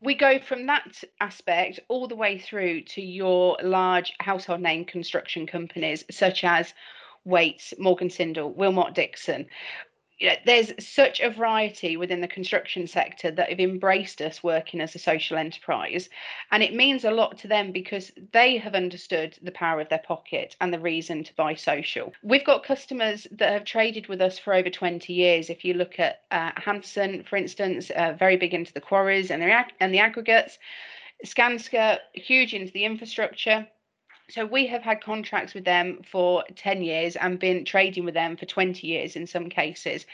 we 0.02 0.16
go 0.16 0.40
from 0.40 0.68
that 0.68 1.04
aspect 1.20 1.80
all 1.88 2.08
the 2.08 2.16
way 2.16 2.40
through 2.40 2.82
to 2.82 3.02
your 3.02 3.58
large 3.62 4.14
household 4.20 4.62
name 4.62 4.86
construction 4.86 5.46
companies 5.46 6.06
such 6.10 6.44
as 6.44 6.74
Wates, 7.26 7.74
Morgan 7.78 8.10
Sindall, 8.10 8.54
Willmott 8.54 8.94
Dixon, 8.94 9.48
you 10.22 10.28
know, 10.28 10.36
there's 10.46 10.72
such 10.78 11.20
a 11.20 11.32
variety 11.32 11.98
within 11.98 12.22
the 12.22 12.28
construction 12.28 12.86
sector 12.86 13.32
that 13.32 13.50
have 13.50 13.60
embraced 13.60 14.22
us 14.22 14.44
working 14.44 14.80
as 14.80 14.94
a 14.94 15.00
social 15.00 15.36
enterprise. 15.36 16.10
And 16.52 16.62
it 16.62 16.76
means 16.76 17.04
a 17.04 17.10
lot 17.10 17.40
to 17.40 17.48
them 17.48 17.72
because 17.72 18.12
they 18.32 18.58
have 18.58 18.76
understood 18.76 19.36
the 19.42 19.52
power 19.52 19.82
of 19.82 19.90
their 19.90 20.04
pocket 20.06 20.56
and 20.62 20.72
the 20.72 20.80
reason 20.80 21.24
to 21.24 21.34
buy 21.34 21.56
social. 21.56 22.14
We've 22.22 22.46
got 22.46 22.64
customers 22.64 23.26
that 23.32 23.52
have 23.52 23.66
traded 23.66 24.08
with 24.08 24.22
us 24.22 24.38
for 24.38 24.54
over 24.54 24.70
20 24.70 25.12
years. 25.12 25.50
If 25.50 25.66
you 25.66 25.74
look 25.74 26.00
at 26.00 26.22
uh, 26.30 26.52
Hanson, 26.56 27.24
for 27.24 27.36
instance, 27.36 27.90
uh, 27.90 28.14
very 28.14 28.38
big 28.38 28.54
into 28.54 28.74
the 28.74 28.82
quarries 28.82 29.32
and 29.32 29.42
the, 29.42 29.66
and 29.80 29.92
the 29.92 30.00
aggregates, 30.00 30.60
Skanska, 31.26 31.98
huge 32.14 32.54
into 32.54 32.72
the 32.72 32.86
infrastructure 32.86 33.68
so 34.32 34.46
we 34.46 34.68
have 34.68 34.82
had 34.82 35.04
contracts 35.04 35.54
with 35.54 35.66
them 35.66 36.02
for 36.10 36.44
10 36.56 36.82
years 36.82 37.16
and 37.16 37.40
been 37.40 37.66
trading 37.66 38.06
with 38.06 38.14
them 38.14 38.38
for 38.38 38.46
20 38.46 38.88
years 38.88 39.16
in 39.16 39.28
some 39.28 39.50
cases. 39.50 40.06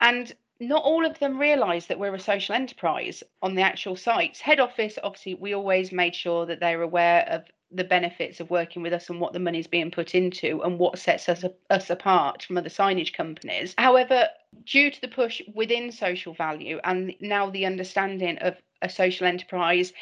And 0.00 0.32
not 0.58 0.82
all 0.82 1.06
of 1.06 1.18
them 1.18 1.38
realise 1.38 1.86
that 1.86 1.98
we're 1.98 2.14
a 2.14 2.20
social 2.20 2.54
enterprise 2.54 3.22
on 3.42 3.54
the 3.54 3.62
actual 3.62 3.96
sites. 3.96 4.40
Head 4.40 4.60
office, 4.60 4.98
obviously, 5.02 5.34
we 5.34 5.54
always 5.54 5.92
made 5.92 6.14
sure 6.14 6.46
that 6.46 6.60
they're 6.60 6.82
aware 6.82 7.26
of 7.28 7.44
the 7.72 7.84
benefits 7.84 8.40
of 8.40 8.50
working 8.50 8.82
with 8.82 8.92
us 8.92 9.08
and 9.08 9.20
what 9.20 9.32
the 9.32 9.38
money's 9.38 9.68
being 9.68 9.90
put 9.90 10.14
into 10.14 10.60
and 10.62 10.78
what 10.78 10.98
sets 10.98 11.28
us, 11.28 11.44
us 11.70 11.88
apart 11.88 12.42
from 12.42 12.58
other 12.58 12.68
signage 12.68 13.14
companies. 13.14 13.74
However, 13.78 14.28
due 14.64 14.90
to 14.90 15.00
the 15.00 15.08
push 15.08 15.40
within 15.54 15.92
social 15.92 16.34
value 16.34 16.80
and 16.82 17.14
now 17.20 17.48
the 17.48 17.66
understanding 17.66 18.38
of 18.38 18.56
a 18.82 18.88
social 18.88 19.26
enterprise 19.26 19.92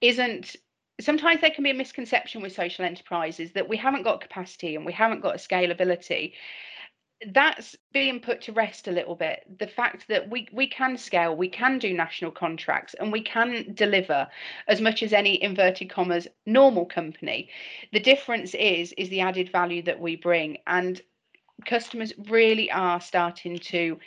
isn't 0.00 0.56
sometimes 1.02 1.40
there 1.40 1.50
can 1.50 1.64
be 1.64 1.70
a 1.70 1.74
misconception 1.74 2.42
with 2.42 2.52
social 2.52 2.84
enterprises 2.84 3.52
that 3.52 3.68
we 3.68 3.76
haven't 3.76 4.02
got 4.02 4.20
capacity 4.20 4.76
and 4.76 4.86
we 4.86 4.92
haven't 4.92 5.20
got 5.20 5.34
a 5.34 5.38
scalability. 5.38 6.32
That's 7.32 7.76
being 7.92 8.20
put 8.20 8.40
to 8.42 8.52
rest 8.52 8.88
a 8.88 8.92
little 8.92 9.14
bit. 9.14 9.44
The 9.58 9.68
fact 9.68 10.08
that 10.08 10.28
we 10.28 10.48
we 10.52 10.66
can 10.66 10.96
scale 10.96 11.36
we 11.36 11.48
can 11.48 11.78
do 11.78 11.94
national 11.94 12.32
contracts 12.32 12.94
and 12.98 13.12
we 13.12 13.22
can 13.22 13.72
deliver 13.74 14.26
as 14.66 14.80
much 14.80 15.02
as 15.02 15.12
any 15.12 15.40
inverted 15.42 15.88
commas 15.88 16.26
normal 16.46 16.86
company. 16.86 17.48
The 17.92 18.00
difference 18.00 18.54
is 18.54 18.92
is 18.98 19.08
the 19.08 19.20
added 19.20 19.52
value 19.52 19.82
that 19.82 20.00
we 20.00 20.16
bring 20.16 20.58
and 20.66 21.00
customers 21.64 22.12
really 22.28 22.70
are 22.72 23.00
starting 23.00 23.58
to 23.58 23.98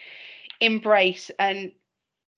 embrace 0.59 1.31
and 1.39 1.71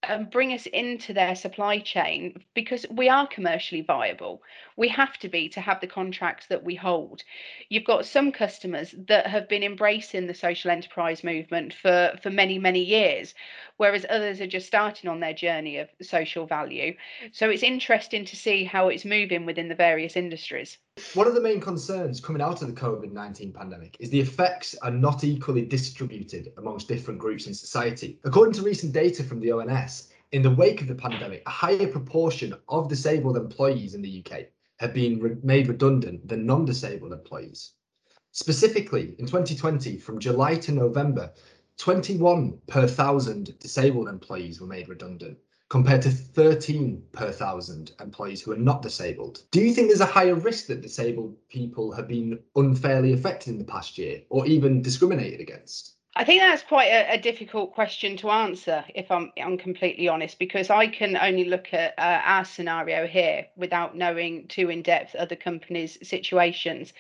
um, 0.08 0.26
bring 0.26 0.54
us 0.54 0.66
into 0.68 1.14
their 1.14 1.36
supply 1.36 1.80
chain 1.80 2.44
because 2.54 2.86
we 2.90 3.10
are 3.10 3.28
commercially 3.28 3.82
viable. 3.82 4.42
We 4.76 4.88
have 4.90 5.18
to 5.20 5.30
be 5.30 5.50
to 5.50 5.62
have 5.62 5.82
the 5.82 5.88
contracts 5.88 6.48
that 6.48 6.64
we 6.64 6.76
hold. 6.76 7.24
You've 7.70 7.86
got 7.86 8.06
some 8.06 8.32
customers 8.32 8.96
that 9.08 9.28
have 9.28 9.48
been 9.50 9.64
embracing 9.64 10.28
the 10.28 10.34
social 10.34 10.72
enterprise 10.72 11.24
movement 11.24 11.74
for, 11.74 12.14
for 12.22 12.30
many, 12.30 12.60
many 12.60 12.84
years, 12.84 13.34
whereas 13.78 14.06
others 14.10 14.42
are 14.42 14.48
just 14.48 14.68
starting 14.68 15.10
on 15.10 15.20
their 15.20 15.34
journey 15.34 15.78
of 15.78 15.90
social 16.02 16.46
value. 16.46 16.96
So 17.32 17.50
it's 17.50 17.64
interesting 17.64 18.26
to 18.26 18.36
see 18.36 18.64
how 18.64 18.88
it's 18.90 19.06
moving 19.06 19.46
within 19.46 19.68
the 19.68 19.76
various 19.76 20.16
industries. 20.16 20.78
One 21.14 21.28
of 21.28 21.36
the 21.36 21.42
main 21.42 21.60
concerns 21.60 22.20
coming 22.20 22.42
out 22.42 22.64
of 22.64 22.68
the 22.68 22.82
COVID 22.82 23.12
19 23.12 23.54
pandemic 23.54 23.98
is 24.00 24.10
the 24.10 24.20
effects 24.20 24.74
are 24.82 24.90
not 24.90 25.24
equally 25.24 25.64
distributed 25.64 26.52
amongst 26.58 26.88
different 26.88 27.20
groups 27.20 27.46
in 27.46 27.54
society. 27.54 28.20
According 28.24 28.56
to 28.56 28.64
recent 28.64 28.94
data 28.94 29.24
from 29.24 29.40
the 29.40 29.52
ONS, 29.52 30.10
in 30.32 30.42
the 30.42 30.50
wake 30.50 30.82
of 30.82 30.88
the 30.88 30.96
pandemic, 30.96 31.44
a 31.46 31.52
higher 31.52 31.88
proportion 31.88 32.56
of 32.68 32.90
disabled 32.90 33.38
employees 33.38 33.94
in 33.94 34.02
the 34.02 34.26
UK 34.26 34.48
have 34.78 34.94
been 34.94 35.20
re- 35.20 35.38
made 35.44 35.68
redundant 35.68 36.28
than 36.28 36.48
non 36.48 36.66
disabled 36.66 37.14
employees. 37.14 37.74
Specifically, 38.32 39.16
in 39.20 39.28
2020, 39.28 39.98
from 39.98 40.20
July 40.20 40.56
to 40.56 40.72
November, 40.72 41.32
21 41.78 42.58
per 42.68 42.88
thousand 42.88 43.58
disabled 43.60 44.08
employees 44.08 44.60
were 44.60 44.68
made 44.68 44.90
redundant, 44.90 45.38
compared 45.70 46.02
to 46.02 46.10
13 46.10 47.04
per 47.12 47.32
thousand 47.32 47.92
employees 48.00 48.42
who 48.42 48.52
are 48.52 48.58
not 48.58 48.82
disabled. 48.82 49.44
Do 49.52 49.62
you 49.62 49.74
think 49.74 49.88
there's 49.88 50.00
a 50.00 50.06
higher 50.06 50.36
risk 50.36 50.68
that 50.68 50.82
disabled 50.82 51.36
people 51.50 51.92
have 51.92 52.08
been 52.08 52.40
unfairly 52.56 53.14
affected 53.14 53.50
in 53.50 53.58
the 53.58 53.66
past 53.66 53.98
year 53.98 54.22
or 54.30 54.46
even 54.46 54.82
discriminated 54.82 55.42
against? 55.42 55.98
I 56.16 56.24
think 56.24 56.42
that's 56.42 56.64
quite 56.64 56.88
a, 56.88 57.14
a, 57.14 57.18
difficult 57.20 57.76
question 57.76 58.18
to 58.18 58.32
answer, 58.32 58.84
if 58.96 59.12
I'm, 59.12 59.32
I'm 59.40 59.56
completely 59.56 60.08
honest, 60.08 60.40
because 60.40 60.72
I 60.72 60.88
can 60.88 61.16
only 61.16 61.46
look 61.46 61.76
at 61.76 61.94
uh, 62.00 62.22
our 62.26 62.44
scenario 62.44 63.06
here 63.06 63.46
without 63.56 63.96
knowing 63.96 64.48
too 64.48 64.72
in 64.72 64.82
depth 64.82 65.14
other 65.14 65.36
companies' 65.36 66.00
situations. 66.02 66.92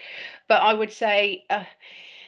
But 0.47 0.61
I 0.61 0.75
would 0.75 0.91
say 0.91 1.45
uh, 1.49 1.63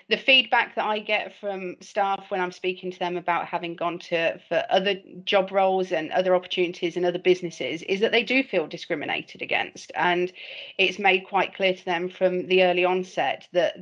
the 0.10 0.18
feedback 0.18 0.76
that 0.76 0.86
I 0.86 1.00
get 1.00 1.34
from 1.40 1.76
staff 1.82 2.26
when 2.30 2.42
I'm 2.42 2.52
speaking 2.52 2.92
to 2.92 3.00
them 3.00 3.16
about 3.16 3.46
having 3.46 3.76
gone 3.76 4.00
to 4.00 4.40
for 4.50 4.66
other 4.70 4.96
job 5.24 5.52
roles 5.52 5.92
and 5.92 6.12
other 6.12 6.36
opportunities 6.36 6.98
and 6.98 7.06
other 7.06 7.20
businesses 7.20 7.84
is 7.84 8.00
that 8.00 8.12
they 8.12 8.24
do 8.24 8.44
feel 8.44 8.66
discriminated 8.66 9.44
against. 9.44 9.92
And 9.94 10.32
it's 10.80 10.98
made 10.98 11.22
quite 11.28 11.56
clear 11.56 11.76
to 11.76 11.86
them 11.86 12.10
from 12.10 12.48
the 12.48 12.64
early 12.64 12.86
onset 12.86 13.48
that 13.54 13.78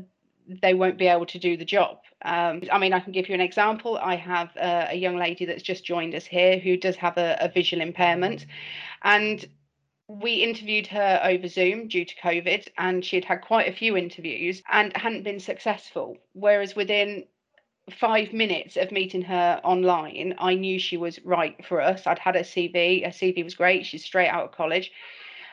they 0.61 0.73
won't 0.73 0.97
be 0.97 1.07
able 1.07 1.25
to 1.27 1.39
do 1.39 1.55
the 1.55 1.65
job. 1.65 1.99
Um, 2.23 2.63
I 2.71 2.77
mean, 2.77 2.93
I 2.93 2.99
can 2.99 3.13
give 3.13 3.29
you 3.29 3.35
an 3.35 3.41
example. 3.41 3.97
I 3.97 4.15
have 4.15 4.49
a, 4.57 4.89
a, 4.91 4.95
young 4.95 5.17
lady 5.17 5.45
that's 5.45 5.61
just 5.61 5.85
joined 5.85 6.15
us 6.15 6.25
here 6.25 6.57
who 6.57 6.75
does 6.77 6.95
have 6.95 7.17
a, 7.17 7.37
a 7.39 7.49
visual 7.49 7.81
impairment, 7.81 8.45
and 9.03 9.45
we 10.07 10.35
interviewed 10.35 10.87
her 10.87 11.19
over 11.23 11.47
Zoom 11.47 11.87
due 11.87 12.05
to 12.05 12.15
COVID, 12.15 12.67
and 12.77 13.03
she'd 13.03 13.25
had 13.25 13.41
quite 13.41 13.67
a 13.67 13.75
few 13.75 13.97
interviews 13.97 14.61
and 14.71 14.95
hadn't 14.95 15.23
been 15.23 15.39
successful. 15.39 16.17
Whereas 16.33 16.75
within 16.75 17.25
five 17.91 18.31
minutes 18.31 18.77
of 18.77 18.91
meeting 18.91 19.21
her 19.23 19.59
online, 19.63 20.35
I 20.37 20.55
knew 20.55 20.79
she 20.79 20.97
was 20.97 21.23
right 21.25 21.63
for 21.65 21.81
us. 21.81 22.07
I'd 22.07 22.19
had 22.19 22.35
her 22.35 22.41
CV, 22.41 23.03
her 23.03 23.11
CV 23.11 23.43
was 23.43 23.55
great. 23.55 23.85
She's 23.85 24.03
straight 24.03 24.29
out 24.29 24.45
of 24.45 24.51
college. 24.51 24.91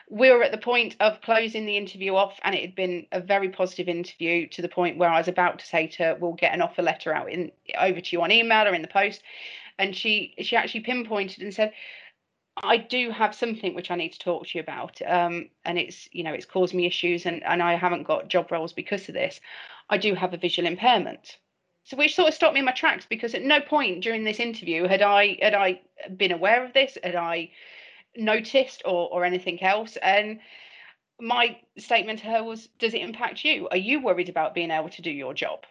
We 0.09 0.31
were 0.31 0.43
at 0.43 0.51
the 0.51 0.57
point 0.57 0.95
of 0.99 1.21
closing 1.21 1.65
the 1.65 1.77
interview 1.77 2.15
off, 2.15 2.39
and 2.43 2.55
it 2.55 2.61
had 2.61 2.75
been 2.75 3.07
a 3.11 3.19
very 3.19 3.49
positive 3.49 3.89
interview 3.89 4.47
to 4.49 4.61
the 4.61 4.69
point 4.69 4.97
where 4.97 5.09
I 5.09 5.17
was 5.17 5.27
about 5.27 5.59
to 5.59 5.65
say 5.65 5.87
to 5.87 6.03
her, 6.03 6.15
"We'll 6.15 6.33
get 6.33 6.53
an 6.53 6.61
offer 6.61 6.81
letter 6.81 7.13
out 7.13 7.29
in 7.29 7.51
over 7.77 7.99
to 7.99 8.15
you 8.15 8.21
on 8.21 8.31
email 8.31 8.67
or 8.67 8.73
in 8.73 8.83
the 8.83 8.87
post." 8.87 9.23
And 9.79 9.95
she 9.95 10.35
she 10.39 10.55
actually 10.55 10.81
pinpointed 10.81 11.41
and 11.41 11.53
said, 11.53 11.73
I 12.63 12.77
do 12.77 13.11
have 13.11 13.35
something 13.35 13.73
which 13.75 13.91
I 13.91 13.95
need 13.95 14.13
to 14.13 14.19
talk 14.19 14.47
to 14.47 14.57
you 14.57 14.61
about, 14.61 15.01
um, 15.05 15.49
and 15.65 15.77
it's 15.77 16.07
you 16.11 16.23
know 16.23 16.33
it's 16.33 16.45
caused 16.45 16.73
me 16.73 16.85
issues, 16.85 17.25
and 17.25 17.43
and 17.43 17.61
I 17.61 17.75
haven't 17.75 18.03
got 18.03 18.27
job 18.29 18.51
roles 18.51 18.73
because 18.73 19.07
of 19.09 19.13
this. 19.13 19.41
I 19.89 19.97
do 19.97 20.15
have 20.15 20.33
a 20.33 20.37
visual 20.37 20.67
impairment, 20.67 21.37
so 21.83 21.97
which 21.97 22.15
sort 22.15 22.29
of 22.29 22.33
stopped 22.33 22.53
me 22.53 22.59
in 22.59 22.65
my 22.65 22.71
tracks 22.71 23.05
because 23.05 23.35
at 23.35 23.43
no 23.43 23.59
point 23.61 24.01
during 24.01 24.23
this 24.23 24.39
interview 24.39 24.87
had 24.87 25.01
I 25.01 25.37
had 25.41 25.53
I 25.53 25.81
been 26.15 26.31
aware 26.31 26.63
of 26.63 26.73
this, 26.73 26.97
had 27.03 27.15
I 27.15 27.51
noticed 28.15 28.81
or 28.85 29.09
or 29.11 29.25
anything 29.25 29.61
else, 29.61 29.97
and 29.97 30.39
my 31.19 31.59
statement 31.77 32.19
to 32.19 32.25
her 32.27 32.43
was, 32.43 32.67
"Does 32.79 32.93
it 32.93 33.01
impact 33.01 33.43
you? 33.45 33.67
Are 33.69 33.77
you 33.77 34.01
worried 34.01 34.29
about 34.29 34.53
being 34.53 34.71
able 34.71 34.89
to 34.89 35.01
do 35.01 35.11
your 35.11 35.33
job?" 35.33 35.65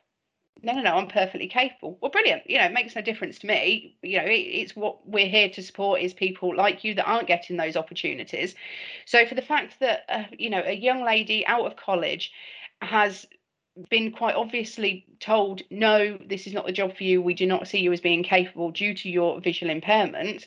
No, 0.62 0.73
no, 0.73 0.82
no, 0.82 0.94
I'm 0.96 1.08
perfectly 1.08 1.49
capable. 1.49 1.99
Well, 2.00 2.11
brilliant. 2.11 2.49
You 2.49 2.58
know, 2.58 2.64
it 2.64 2.73
makes 2.73 2.94
no 2.94 3.02
difference 3.02 3.38
to 3.40 3.46
me. 3.46 3.96
You 4.02 4.18
know, 4.18 4.25
it, 4.25 4.40
it's 4.40 4.76
what 4.76 5.06
we're 5.06 5.28
here 5.28 5.50
to 5.50 5.62
support 5.62 6.00
is 6.00 6.14
people 6.14 6.56
like 6.56 6.84
you 6.84 6.94
that 6.94 7.04
aren't 7.04 7.26
getting 7.26 7.56
those 7.56 7.76
opportunities. 7.76 8.54
So 9.04 9.26
for 9.26 9.34
the 9.34 9.42
fact 9.42 9.80
that, 9.80 10.04
uh, 10.08 10.25
you 10.38 10.50
know, 10.50 10.62
a 10.64 10.75
young 10.75 11.04
lady 11.04 11.46
out 11.46 11.66
of 11.66 11.76
college 11.76 12.32
has 12.80 13.26
been 13.90 14.12
quite 14.12 14.37
obviously 14.37 15.04
told, 15.20 15.62
no, 15.70 16.16
this 16.26 16.46
is 16.46 16.52
not 16.52 16.66
the 16.66 16.73
job 16.73 16.96
for 16.96 17.04
you. 17.04 17.20
We 17.20 17.34
do 17.34 17.46
not 17.46 17.66
see 17.66 17.80
you 17.80 17.92
as 17.92 18.00
being 18.00 18.23
capable 18.23 18.70
due 18.70 18.94
to 18.94 19.08
your 19.11 19.40
visual 19.40 19.70
impairment. 19.70 20.46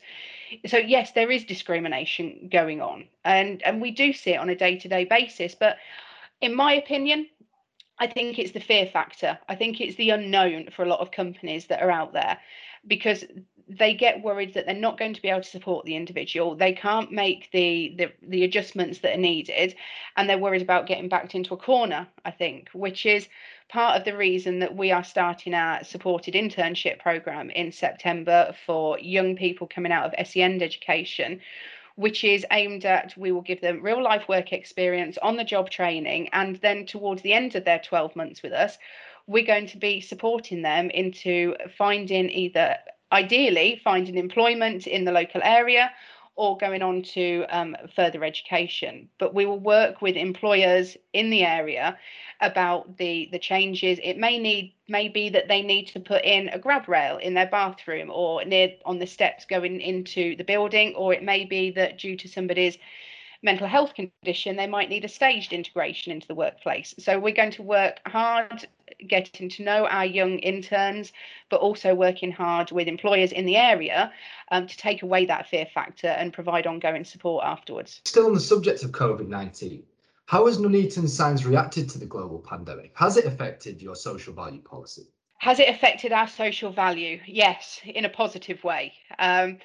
So 0.66 0.78
yes, 0.78 1.12
there 1.12 1.30
is 1.30 1.44
discrimination 1.44 2.48
going 2.50 2.80
on, 2.80 3.06
and 3.22 3.62
and 3.62 3.82
we 3.82 3.90
do 3.90 4.14
see 4.14 4.30
it 4.30 4.38
on 4.38 4.48
a 4.48 4.56
day 4.56 4.78
to 4.78 4.88
day 4.88 5.04
basis. 5.04 5.54
But 5.54 5.76
in 6.40 6.54
my 6.54 6.72
opinion, 6.72 7.28
I 8.00 8.06
think 8.06 8.38
it's 8.38 8.52
the 8.52 8.60
fear 8.60 8.86
factor. 8.86 9.38
I 9.48 9.54
think 9.54 9.80
it's 9.80 9.96
the 9.96 10.10
unknown 10.10 10.68
for 10.70 10.84
a 10.84 10.88
lot 10.88 11.00
of 11.00 11.10
companies 11.10 11.66
that 11.66 11.82
are 11.82 11.90
out 11.90 12.12
there 12.12 12.38
because 12.86 13.24
they 13.68 13.92
get 13.92 14.22
worried 14.22 14.54
that 14.54 14.64
they're 14.64 14.74
not 14.74 14.98
going 14.98 15.12
to 15.12 15.20
be 15.20 15.28
able 15.28 15.42
to 15.42 15.50
support 15.50 15.84
the 15.84 15.96
individual. 15.96 16.54
They 16.54 16.72
can't 16.72 17.12
make 17.12 17.50
the, 17.52 17.94
the 17.98 18.12
the 18.22 18.44
adjustments 18.44 19.00
that 19.00 19.14
are 19.14 19.20
needed, 19.20 19.74
and 20.16 20.28
they're 20.28 20.38
worried 20.38 20.62
about 20.62 20.86
getting 20.86 21.08
backed 21.08 21.34
into 21.34 21.54
a 21.54 21.58
corner. 21.58 22.08
I 22.24 22.30
think, 22.30 22.70
which 22.72 23.04
is 23.04 23.28
part 23.68 23.98
of 23.98 24.04
the 24.04 24.16
reason 24.16 24.60
that 24.60 24.74
we 24.74 24.90
are 24.90 25.04
starting 25.04 25.52
our 25.52 25.84
supported 25.84 26.34
internship 26.34 26.98
program 26.98 27.50
in 27.50 27.70
September 27.70 28.54
for 28.64 28.98
young 28.98 29.36
people 29.36 29.66
coming 29.66 29.92
out 29.92 30.06
of 30.06 30.26
SEND 30.26 30.62
education, 30.62 31.40
which 31.98 32.22
is 32.22 32.46
aimed 32.52 32.84
at 32.84 33.12
we 33.16 33.32
will 33.32 33.42
give 33.42 33.60
them 33.60 33.82
real 33.82 34.00
life 34.00 34.28
work 34.28 34.52
experience 34.52 35.18
on 35.18 35.36
the 35.36 35.42
job 35.42 35.68
training 35.68 36.28
and 36.32 36.54
then 36.56 36.86
towards 36.86 37.22
the 37.22 37.32
end 37.32 37.56
of 37.56 37.64
their 37.64 37.80
12 37.80 38.14
months 38.14 38.40
with 38.40 38.52
us 38.52 38.78
we're 39.26 39.44
going 39.44 39.66
to 39.66 39.76
be 39.76 40.00
supporting 40.00 40.62
them 40.62 40.90
into 40.90 41.56
finding 41.76 42.30
either 42.30 42.76
ideally 43.10 43.80
finding 43.82 44.16
employment 44.16 44.86
in 44.86 45.04
the 45.04 45.10
local 45.10 45.40
area 45.42 45.90
or 46.38 46.56
going 46.56 46.82
on 46.82 47.02
to 47.02 47.44
um, 47.50 47.76
further 47.96 48.22
education. 48.22 49.08
But 49.18 49.34
we 49.34 49.44
will 49.44 49.58
work 49.58 50.00
with 50.00 50.14
employers 50.16 50.96
in 51.12 51.30
the 51.30 51.44
area 51.44 51.98
about 52.40 52.96
the 52.96 53.28
the 53.32 53.40
changes. 53.40 53.98
It 54.02 54.16
may 54.16 54.38
need 54.38 54.72
may 54.86 55.08
be 55.08 55.28
that 55.30 55.48
they 55.48 55.62
need 55.62 55.88
to 55.88 56.00
put 56.00 56.24
in 56.24 56.48
a 56.50 56.58
grab 56.58 56.88
rail 56.88 57.18
in 57.18 57.34
their 57.34 57.48
bathroom 57.48 58.08
or 58.12 58.44
near 58.44 58.70
on 58.86 59.00
the 59.00 59.06
steps 59.06 59.44
going 59.44 59.80
into 59.80 60.36
the 60.36 60.44
building, 60.44 60.94
or 60.94 61.12
it 61.12 61.24
may 61.24 61.44
be 61.44 61.72
that 61.72 61.98
due 61.98 62.16
to 62.16 62.28
somebody's 62.28 62.78
mental 63.42 63.66
health 63.66 63.94
condition, 63.94 64.56
they 64.56 64.66
might 64.66 64.88
need 64.88 65.04
a 65.04 65.08
staged 65.08 65.52
integration 65.52 66.12
into 66.12 66.28
the 66.28 66.34
workplace. 66.34 66.94
So 66.98 67.18
we're 67.18 67.34
going 67.34 67.52
to 67.52 67.62
work 67.62 67.98
hard 68.06 68.66
getting 69.06 69.48
to 69.48 69.62
know 69.62 69.86
our 69.86 70.04
young 70.04 70.38
interns, 70.38 71.12
but 71.50 71.60
also 71.60 71.94
working 71.94 72.32
hard 72.32 72.70
with 72.72 72.88
employers 72.88 73.32
in 73.32 73.46
the 73.46 73.56
area 73.56 74.12
um, 74.50 74.66
to 74.66 74.76
take 74.76 75.02
away 75.02 75.26
that 75.26 75.48
fear 75.48 75.66
factor 75.66 76.08
and 76.08 76.32
provide 76.32 76.66
ongoing 76.66 77.04
support 77.04 77.44
afterwards. 77.44 78.00
Still 78.04 78.26
on 78.26 78.34
the 78.34 78.40
subject 78.40 78.82
of 78.82 78.92
COVID 78.92 79.28
19, 79.28 79.82
how 80.26 80.46
has 80.46 80.58
Nuneaton 80.58 81.08
Signs 81.08 81.46
reacted 81.46 81.88
to 81.90 81.98
the 81.98 82.06
global 82.06 82.38
pandemic? 82.38 82.92
Has 82.94 83.16
it 83.16 83.24
affected 83.24 83.80
your 83.80 83.94
social 83.94 84.34
value 84.34 84.60
policy? 84.60 85.06
Has 85.38 85.60
it 85.60 85.68
affected 85.68 86.12
our 86.12 86.26
social 86.26 86.72
value? 86.72 87.20
Yes, 87.26 87.80
in 87.84 88.04
a 88.04 88.08
positive 88.08 88.62
way. 88.64 88.92
Um, 89.18 89.58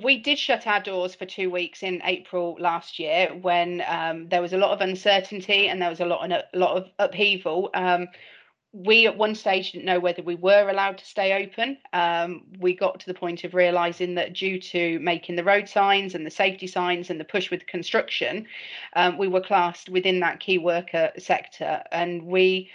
we 0.00 0.18
did 0.18 0.38
shut 0.38 0.66
our 0.66 0.80
doors 0.80 1.14
for 1.14 1.26
two 1.26 1.50
weeks 1.50 1.82
in 1.82 2.00
April 2.04 2.56
last 2.58 2.98
year 2.98 3.28
when 3.42 3.82
um, 3.86 4.28
there 4.28 4.40
was 4.40 4.52
a 4.52 4.58
lot 4.58 4.70
of 4.70 4.80
uncertainty 4.80 5.68
and 5.68 5.82
there 5.82 5.90
was 5.90 6.00
a 6.00 6.06
lot, 6.06 6.30
of, 6.30 6.42
a 6.52 6.58
lot 6.58 6.76
of 6.76 6.90
upheaval. 6.98 7.70
Um, 7.74 8.08
we 8.72 9.06
at 9.06 9.18
one 9.18 9.34
stage 9.34 9.72
didn't 9.72 9.84
know 9.84 10.00
whether 10.00 10.22
we 10.22 10.34
were 10.34 10.70
allowed 10.70 10.96
to 10.96 11.04
stay 11.04 11.44
open. 11.44 11.76
Um, 11.92 12.44
we 12.58 12.74
got 12.74 13.00
to 13.00 13.06
the 13.06 13.14
point 13.14 13.44
of 13.44 13.52
realizing 13.52 14.14
that 14.14 14.32
due 14.32 14.58
to 14.60 14.98
making 15.00 15.36
the 15.36 15.44
road 15.44 15.68
signs 15.68 16.14
and 16.14 16.24
the 16.24 16.30
safety 16.30 16.66
signs 16.66 17.10
and 17.10 17.20
the 17.20 17.24
push 17.24 17.50
with 17.50 17.66
construction, 17.66 18.46
um, 18.96 19.18
we 19.18 19.28
were 19.28 19.42
classed 19.42 19.90
within 19.90 20.20
that 20.20 20.40
key 20.40 20.56
worker 20.56 21.12
sector, 21.18 21.82
and 21.92 22.22
we 22.22 22.70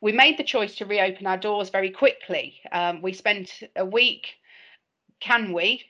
we 0.00 0.12
made 0.12 0.36
the 0.36 0.44
choice 0.44 0.74
to 0.76 0.84
reopen 0.84 1.26
our 1.26 1.38
doors 1.38 1.70
very 1.70 1.90
quickly. 1.90 2.60
Um, 2.72 3.00
we 3.00 3.12
spent 3.12 3.62
a 3.76 3.84
week. 3.84 4.34
Can 5.20 5.52
we? 5.52 5.84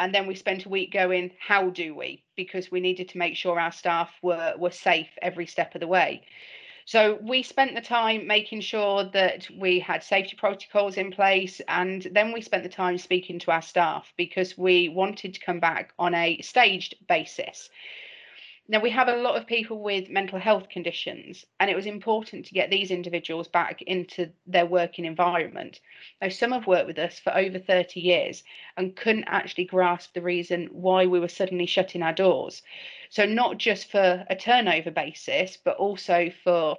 and 0.00 0.14
then 0.14 0.28
we 0.28 0.34
spent 0.36 0.64
a 0.64 0.68
week 0.68 0.92
going 0.92 1.32
how 1.40 1.70
do 1.70 1.92
we 1.94 2.22
because 2.36 2.70
we 2.70 2.78
needed 2.78 3.08
to 3.08 3.18
make 3.18 3.34
sure 3.34 3.58
our 3.58 3.72
staff 3.72 4.10
were 4.22 4.54
were 4.56 4.70
safe 4.70 5.08
every 5.20 5.44
step 5.46 5.74
of 5.74 5.80
the 5.80 5.88
way 5.88 6.22
so 6.88 7.18
we 7.20 7.42
spent 7.42 7.74
the 7.74 7.82
time 7.82 8.26
making 8.26 8.62
sure 8.62 9.04
that 9.04 9.46
we 9.58 9.78
had 9.78 10.02
safety 10.02 10.34
protocols 10.36 10.96
in 10.96 11.10
place 11.10 11.60
and 11.68 12.08
then 12.12 12.32
we 12.32 12.40
spent 12.40 12.62
the 12.62 12.68
time 12.70 12.96
speaking 12.96 13.38
to 13.38 13.50
our 13.50 13.60
staff 13.60 14.10
because 14.16 14.56
we 14.56 14.88
wanted 14.88 15.34
to 15.34 15.40
come 15.40 15.60
back 15.60 15.92
on 15.98 16.14
a 16.14 16.40
staged 16.40 16.94
basis 17.06 17.68
now, 18.70 18.80
we 18.80 18.90
have 18.90 19.08
a 19.08 19.16
lot 19.16 19.36
of 19.36 19.46
people 19.46 19.82
with 19.82 20.10
mental 20.10 20.38
health 20.38 20.68
conditions, 20.68 21.46
and 21.58 21.70
it 21.70 21.76
was 21.76 21.86
important 21.86 22.44
to 22.44 22.52
get 22.52 22.68
these 22.68 22.90
individuals 22.90 23.48
back 23.48 23.80
into 23.80 24.30
their 24.46 24.66
working 24.66 25.06
environment. 25.06 25.80
Now, 26.20 26.28
some 26.28 26.52
have 26.52 26.66
worked 26.66 26.86
with 26.86 26.98
us 26.98 27.18
for 27.18 27.34
over 27.34 27.58
30 27.58 27.98
years 27.98 28.44
and 28.76 28.94
couldn't 28.94 29.24
actually 29.24 29.64
grasp 29.64 30.12
the 30.12 30.20
reason 30.20 30.68
why 30.70 31.06
we 31.06 31.18
were 31.18 31.28
suddenly 31.28 31.64
shutting 31.64 32.02
our 32.02 32.12
doors. 32.12 32.60
So, 33.08 33.24
not 33.24 33.56
just 33.56 33.90
for 33.90 34.26
a 34.28 34.36
turnover 34.36 34.90
basis, 34.90 35.56
but 35.56 35.78
also 35.78 36.28
for 36.44 36.76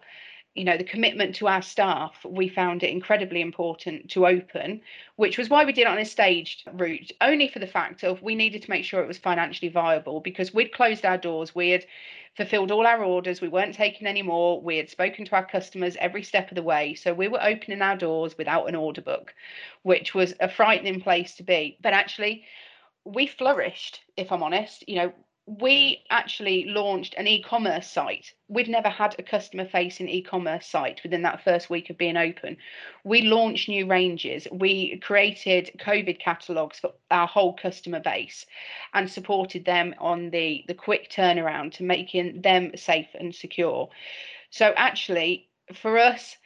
you 0.55 0.63
know 0.63 0.77
the 0.77 0.83
commitment 0.83 1.35
to 1.35 1.47
our 1.47 1.61
staff 1.61 2.25
we 2.25 2.49
found 2.49 2.83
it 2.83 2.89
incredibly 2.89 3.41
important 3.41 4.09
to 4.09 4.25
open 4.25 4.81
which 5.15 5.37
was 5.37 5.49
why 5.49 5.63
we 5.63 5.71
did 5.71 5.81
it 5.81 5.87
on 5.87 5.97
a 5.97 6.05
staged 6.05 6.63
route 6.73 7.11
only 7.21 7.47
for 7.47 7.59
the 7.59 7.67
fact 7.67 8.03
of 8.03 8.21
we 8.21 8.35
needed 8.35 8.61
to 8.61 8.69
make 8.69 8.83
sure 8.83 9.01
it 9.01 9.07
was 9.07 9.17
financially 9.17 9.69
viable 9.69 10.19
because 10.19 10.53
we'd 10.53 10.73
closed 10.73 11.05
our 11.05 11.17
doors 11.17 11.53
we 11.53 11.69
had 11.69 11.85
fulfilled 12.35 12.71
all 12.71 12.87
our 12.87 13.03
orders 13.03 13.41
we 13.41 13.47
weren't 13.47 13.75
taking 13.75 14.07
any 14.07 14.21
more 14.21 14.61
we 14.61 14.77
had 14.77 14.89
spoken 14.89 15.25
to 15.25 15.35
our 15.35 15.45
customers 15.45 15.97
every 15.99 16.23
step 16.23 16.49
of 16.49 16.55
the 16.55 16.63
way. 16.63 16.93
So 16.93 17.13
we 17.13 17.27
were 17.27 17.43
opening 17.43 17.81
our 17.81 17.97
doors 17.97 18.37
without 18.37 18.69
an 18.69 18.75
order 18.75 19.01
book 19.01 19.33
which 19.83 20.13
was 20.13 20.33
a 20.39 20.47
frightening 20.47 21.01
place 21.01 21.35
to 21.35 21.43
be. 21.43 21.77
But 21.81 21.93
actually 21.93 22.45
we 23.05 23.27
flourished 23.27 24.01
if 24.17 24.31
i'm 24.31 24.43
honest 24.43 24.87
you 24.87 24.95
know 24.95 25.13
we 25.57 26.03
actually 26.11 26.65
launched 26.65 27.15
an 27.17 27.25
e-commerce 27.25 27.89
site. 27.89 28.33
We'd 28.49 28.69
never 28.69 28.89
had 28.89 29.15
a 29.17 29.23
customer 29.23 29.65
facing 29.65 30.07
e-commerce 30.07 30.67
site 30.67 31.01
within 31.01 31.23
that 31.23 31.43
first 31.43 31.71
week 31.71 31.89
of 31.89 31.97
being 31.97 32.17
open. 32.17 32.55
We 33.03 33.23
launched 33.23 33.67
new 33.67 33.87
ranges. 33.87 34.47
We 34.51 34.99
created 34.99 35.71
COVID 35.79 36.19
catalogs 36.19 36.77
for 36.77 36.93
our 37.09 37.25
whole 37.25 37.55
customer 37.55 37.99
base 37.99 38.45
and 38.93 39.09
supported 39.09 39.65
them 39.65 39.95
on 39.97 40.29
the, 40.29 40.65
the 40.67 40.75
quick 40.75 41.09
turnaround 41.09 41.73
to 41.73 41.83
making 41.83 42.43
them 42.43 42.77
safe 42.77 43.09
and 43.15 43.33
secure. 43.33 43.89
So 44.51 44.73
actually 44.77 45.49
for 45.73 45.97
us, 45.97 46.37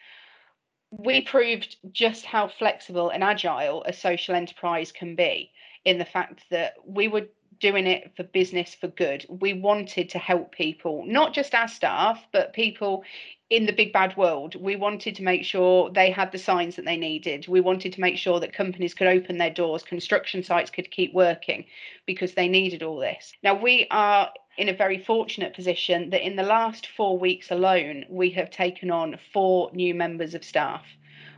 we 0.92 1.20
proved 1.20 1.76
just 1.92 2.24
how 2.24 2.48
flexible 2.48 3.10
and 3.10 3.22
agile 3.22 3.84
a 3.84 3.92
social 3.92 4.34
enterprise 4.34 4.94
can 4.94 5.16
be 5.16 5.52
in 5.84 5.98
the 5.98 6.06
fact 6.06 6.46
that 6.52 6.76
we 6.86 7.10
were 7.10 7.28
doing 7.64 7.88
it 7.88 8.12
for 8.18 8.24
business 8.24 8.76
for 8.76 8.90
good. 8.90 9.26
We 9.30 9.54
wanted 9.54 10.10
to 10.10 10.20
help 10.20 10.52
people, 10.52 11.06
not 11.08 11.34
just 11.34 11.56
our 11.56 11.70
staff, 11.70 12.22
but 12.34 12.52
people 12.52 13.06
in 13.50 13.66
the 13.66 13.72
big 13.72 13.94
bad 13.94 14.18
world. 14.18 14.56
We 14.56 14.76
wanted 14.76 15.16
to 15.16 15.24
make 15.24 15.46
sure 15.46 15.90
they 15.90 16.12
had 16.12 16.34
the 16.34 16.38
signs 16.38 16.76
that 16.76 16.84
they 16.84 16.98
needed. 16.98 17.48
We 17.48 17.62
wanted 17.62 17.94
to 17.94 18.02
make 18.02 18.18
sure 18.18 18.42
that 18.42 18.52
companies 18.52 18.94
could 18.94 19.08
open 19.08 19.38
their 19.38 19.50
doors, 19.50 19.82
construction 19.82 20.44
sites 20.44 20.72
could 20.72 20.92
keep 20.92 21.14
working 21.14 21.64
because 22.06 22.34
they 22.34 22.50
needed 22.50 22.84
all 22.84 22.98
this. 22.98 23.32
Now, 23.44 23.56
we 23.56 23.88
are 23.92 24.30
in 24.58 24.68
a 24.68 24.74
very 24.74 24.98
fortunate 24.98 25.56
position 25.56 26.10
that 26.10 26.26
in 26.26 26.36
the 26.36 26.44
last 26.44 26.88
four 26.98 27.18
weeks 27.18 27.50
alone, 27.50 28.04
we 28.10 28.30
have 28.32 28.52
taken 28.52 28.92
on 28.92 29.18
four 29.32 29.72
new 29.74 29.96
members 29.96 30.36
of 30.36 30.44
staff 30.44 30.84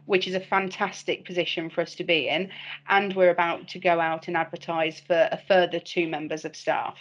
which 0.05 0.27
is 0.27 0.35
a 0.35 0.39
fantastic 0.39 1.25
position 1.25 1.69
for 1.69 1.81
us 1.81 1.95
to 1.95 2.03
be 2.03 2.27
in. 2.27 2.49
And 2.89 3.15
we're 3.15 3.29
about 3.29 3.67
to 3.69 3.79
go 3.79 3.99
out 3.99 4.27
and 4.27 4.37
advertise 4.37 4.99
for 4.99 5.27
a 5.31 5.39
further 5.47 5.79
two 5.79 6.07
members 6.07 6.45
of 6.45 6.55
staff, 6.55 6.95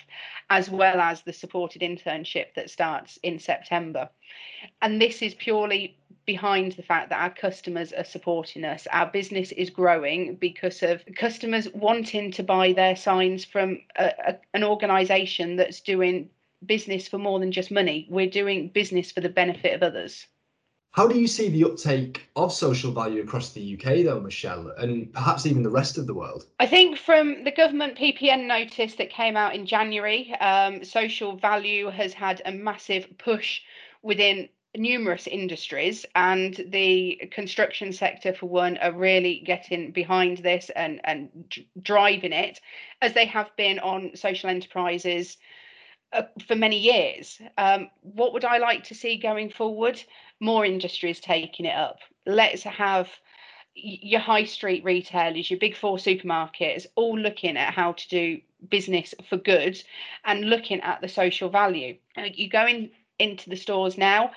as 0.50 0.70
well 0.70 1.00
as 1.00 1.22
the 1.22 1.32
supported 1.32 1.82
internship 1.82 2.54
that 2.54 2.70
starts 2.70 3.18
in 3.22 3.38
September. 3.38 4.08
And 4.82 5.00
this 5.00 5.22
is 5.22 5.34
purely 5.34 5.96
behind 6.26 6.72
the 6.72 6.82
fact 6.82 7.10
that 7.10 7.20
our 7.20 7.30
customers 7.30 7.92
are 7.92 8.04
supporting 8.04 8.64
us. 8.64 8.86
Our 8.90 9.10
business 9.10 9.52
is 9.52 9.70
growing 9.70 10.36
because 10.36 10.82
of 10.82 11.02
customers 11.16 11.68
wanting 11.74 12.32
to 12.32 12.42
buy 12.42 12.72
their 12.72 12.96
signs 12.96 13.44
from 13.44 13.80
a, 13.96 14.12
a, 14.26 14.38
an 14.54 14.64
organisation 14.64 15.56
that's 15.56 15.80
doing 15.80 16.30
business 16.64 17.08
for 17.08 17.18
more 17.18 17.38
than 17.40 17.52
just 17.52 17.70
money. 17.70 18.06
We're 18.08 18.30
doing 18.30 18.68
business 18.68 19.12
for 19.12 19.20
the 19.20 19.28
benefit 19.28 19.74
of 19.74 19.82
others. 19.82 20.26
How 20.94 21.08
do 21.08 21.18
you 21.18 21.26
see 21.26 21.48
the 21.48 21.64
uptake 21.64 22.28
of 22.36 22.52
social 22.52 22.92
value 22.92 23.20
across 23.20 23.52
the 23.52 23.74
UK, 23.74 24.04
though, 24.04 24.20
Michelle, 24.20 24.68
and 24.78 25.12
perhaps 25.12 25.44
even 25.44 25.64
the 25.64 25.68
rest 25.68 25.98
of 25.98 26.06
the 26.06 26.14
world? 26.14 26.46
I 26.60 26.68
think 26.68 26.98
from 26.98 27.42
the 27.42 27.50
government 27.50 27.98
PPN 27.98 28.46
notice 28.46 28.94
that 28.94 29.10
came 29.10 29.36
out 29.36 29.56
in 29.56 29.66
January, 29.66 30.32
um, 30.36 30.84
social 30.84 31.36
value 31.36 31.90
has 31.90 32.12
had 32.12 32.42
a 32.46 32.52
massive 32.52 33.08
push 33.18 33.60
within 34.02 34.48
numerous 34.76 35.26
industries 35.26 36.06
and 36.14 36.64
the 36.68 37.28
construction 37.32 37.92
sector 37.92 38.32
for 38.32 38.46
one 38.46 38.76
are 38.76 38.92
really 38.92 39.42
getting 39.44 39.90
behind 39.90 40.38
this 40.38 40.70
and 40.76 41.00
and 41.04 41.28
driving 41.82 42.32
it 42.32 42.60
as 43.00 43.12
they 43.14 43.24
have 43.24 43.50
been 43.56 43.78
on 43.78 44.10
social 44.16 44.50
enterprises 44.50 45.36
uh, 46.12 46.22
for 46.44 46.56
many 46.56 46.76
years 46.76 47.40
um, 47.56 47.88
what 48.00 48.32
would 48.32 48.44
i 48.44 48.58
like 48.58 48.82
to 48.82 48.96
see 48.96 49.16
going 49.16 49.48
forward 49.48 50.02
more 50.40 50.64
industries 50.64 51.20
taking 51.20 51.66
it 51.66 51.76
up. 51.76 51.98
Let's 52.26 52.62
have 52.64 53.08
your 53.74 54.20
high 54.20 54.44
street 54.44 54.84
retailers, 54.84 55.50
your 55.50 55.58
big 55.58 55.76
four 55.76 55.96
supermarkets, 55.96 56.86
all 56.94 57.18
looking 57.18 57.56
at 57.56 57.74
how 57.74 57.92
to 57.92 58.08
do 58.08 58.40
business 58.70 59.14
for 59.28 59.36
good 59.36 59.82
and 60.24 60.48
looking 60.48 60.80
at 60.80 61.00
the 61.00 61.08
social 61.08 61.48
value. 61.48 61.96
You 62.16 62.48
go 62.48 62.66
in, 62.66 62.90
into 63.18 63.50
the 63.50 63.56
stores 63.56 63.98
now, 63.98 64.30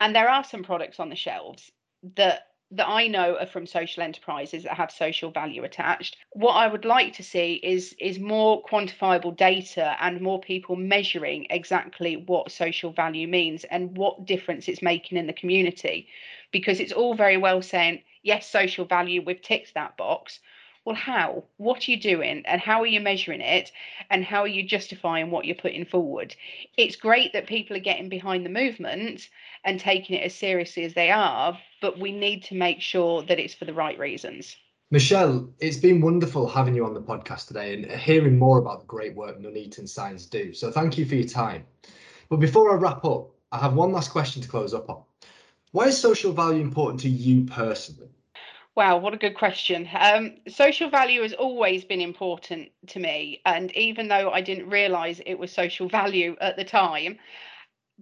and 0.00 0.14
there 0.14 0.28
are 0.28 0.44
some 0.44 0.64
products 0.64 0.98
on 0.98 1.08
the 1.08 1.16
shelves 1.16 1.70
that 2.16 2.48
that 2.72 2.88
I 2.88 3.08
know 3.08 3.36
are 3.36 3.46
from 3.46 3.66
social 3.66 4.02
enterprises 4.02 4.62
that 4.62 4.76
have 4.76 4.92
social 4.92 5.30
value 5.30 5.64
attached. 5.64 6.16
What 6.30 6.52
I 6.52 6.68
would 6.68 6.84
like 6.84 7.14
to 7.14 7.22
see 7.22 7.54
is 7.54 7.94
is 7.98 8.18
more 8.18 8.62
quantifiable 8.62 9.36
data 9.36 9.96
and 10.00 10.20
more 10.20 10.40
people 10.40 10.76
measuring 10.76 11.46
exactly 11.50 12.16
what 12.16 12.52
social 12.52 12.92
value 12.92 13.26
means 13.26 13.64
and 13.64 13.96
what 13.96 14.24
difference 14.24 14.68
it's 14.68 14.82
making 14.82 15.18
in 15.18 15.26
the 15.26 15.32
community. 15.32 16.08
Because 16.52 16.80
it's 16.80 16.92
all 16.92 17.14
very 17.14 17.36
well 17.36 17.62
saying, 17.62 18.02
yes, 18.22 18.48
social 18.48 18.84
value, 18.84 19.22
we've 19.24 19.42
ticked 19.42 19.74
that 19.74 19.96
box, 19.96 20.40
well, 20.84 20.96
how? 20.96 21.44
What 21.58 21.86
are 21.86 21.90
you 21.90 22.00
doing? 22.00 22.42
And 22.46 22.60
how 22.60 22.80
are 22.80 22.86
you 22.86 23.00
measuring 23.00 23.40
it? 23.40 23.70
And 24.10 24.24
how 24.24 24.40
are 24.40 24.48
you 24.48 24.62
justifying 24.62 25.30
what 25.30 25.44
you're 25.44 25.54
putting 25.54 25.84
forward? 25.84 26.34
It's 26.76 26.96
great 26.96 27.32
that 27.32 27.46
people 27.46 27.76
are 27.76 27.80
getting 27.80 28.08
behind 28.08 28.46
the 28.46 28.50
movement 28.50 29.28
and 29.64 29.78
taking 29.78 30.16
it 30.16 30.24
as 30.24 30.34
seriously 30.34 30.84
as 30.84 30.94
they 30.94 31.10
are, 31.10 31.58
but 31.82 31.98
we 31.98 32.12
need 32.12 32.44
to 32.44 32.54
make 32.54 32.80
sure 32.80 33.22
that 33.22 33.38
it's 33.38 33.54
for 33.54 33.66
the 33.66 33.74
right 33.74 33.98
reasons. 33.98 34.56
Michelle, 34.90 35.48
it's 35.60 35.76
been 35.76 36.00
wonderful 36.00 36.48
having 36.48 36.74
you 36.74 36.84
on 36.84 36.94
the 36.94 37.02
podcast 37.02 37.46
today 37.46 37.74
and 37.74 37.92
hearing 37.92 38.38
more 38.38 38.58
about 38.58 38.80
the 38.80 38.86
great 38.86 39.14
work 39.14 39.38
Nuneaton 39.38 39.86
Signs 39.86 40.26
do. 40.26 40.52
So 40.52 40.72
thank 40.72 40.98
you 40.98 41.04
for 41.04 41.14
your 41.14 41.28
time. 41.28 41.64
But 42.28 42.38
before 42.38 42.72
I 42.72 42.74
wrap 42.74 43.04
up, 43.04 43.30
I 43.52 43.58
have 43.58 43.74
one 43.74 43.92
last 43.92 44.10
question 44.10 44.42
to 44.42 44.48
close 44.48 44.74
up 44.74 44.88
on. 44.88 45.02
Why 45.72 45.86
is 45.86 45.98
social 45.98 46.32
value 46.32 46.60
important 46.60 47.00
to 47.02 47.08
you 47.08 47.44
personally? 47.44 48.08
Wow, 48.76 48.98
what 48.98 49.14
a 49.14 49.18
good 49.18 49.34
question. 49.36 49.88
Um, 49.98 50.36
social 50.48 50.90
value 50.90 51.22
has 51.22 51.32
always 51.32 51.84
been 51.84 52.00
important 52.00 52.70
to 52.88 53.00
me. 53.00 53.42
And 53.44 53.76
even 53.76 54.08
though 54.08 54.30
I 54.30 54.40
didn't 54.40 54.68
realize 54.70 55.20
it 55.26 55.38
was 55.38 55.52
social 55.52 55.88
value 56.00 56.36
at 56.40 56.56
the 56.56 56.64
time, 56.64 57.18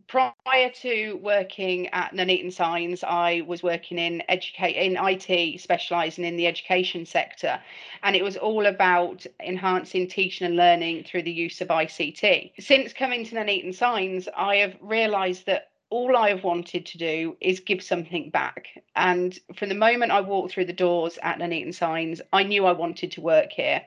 prior 0.07 0.71
to 0.83 1.15
working 1.23 1.89
at 1.89 2.13
Nuneaton 2.15 2.53
Signs, 2.53 3.03
I 3.03 3.43
was 3.47 3.63
working 3.63 3.99
in 3.99 4.23
educate 4.29 4.77
in 4.77 4.97
IT, 5.01 5.61
specialising 5.61 6.25
in 6.25 6.37
the 6.37 6.47
education 6.47 7.05
sector, 7.07 7.61
and 8.03 8.15
it 8.15 8.23
was 8.23 8.37
all 8.37 8.67
about 8.67 9.27
enhancing 9.41 10.07
teaching 10.07 10.47
and 10.47 10.57
learning 10.57 11.05
through 11.05 11.23
the 11.23 11.33
use 11.33 11.61
of 11.61 11.69
ICT. 11.69 12.53
Since 12.61 12.93
coming 12.93 13.25
to 13.25 13.35
Nuneaton 13.35 13.73
Signs, 13.75 14.29
I 14.37 14.57
have 14.57 14.77
realised 14.81 15.47
that 15.47 15.71
all 15.91 16.17
I 16.17 16.29
have 16.29 16.45
wanted 16.45 16.87
to 16.87 16.99
do 16.99 17.37
is 17.41 17.61
give 17.61 17.83
something 17.83 18.31
back. 18.31 18.69
And 18.95 19.39
from 19.57 19.69
the 19.69 19.75
moment 19.75 20.13
I 20.13 20.21
walked 20.21 20.53
through 20.53 20.67
the 20.67 20.73
doors 20.73 21.19
at 21.23 21.39
Nuneaton 21.39 21.73
Signs, 21.73 22.21
I 22.33 22.43
knew 22.43 22.67
I 22.67 22.73
wanted 22.73 23.13
to 23.13 23.21
work 23.21 23.53
here. 23.53 23.83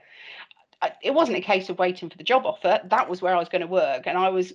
It 1.04 1.14
wasn't 1.14 1.38
a 1.38 1.42
case 1.42 1.70
of 1.70 1.78
waiting 1.78 2.10
for 2.10 2.18
the 2.18 2.24
job 2.24 2.46
offer. 2.46 2.80
That 2.86 3.08
was 3.08 3.22
where 3.22 3.36
I 3.36 3.40
was 3.40 3.50
going 3.50 3.62
to 3.62 3.68
work. 3.68 4.08
And 4.08 4.18
I 4.18 4.30
was 4.30 4.52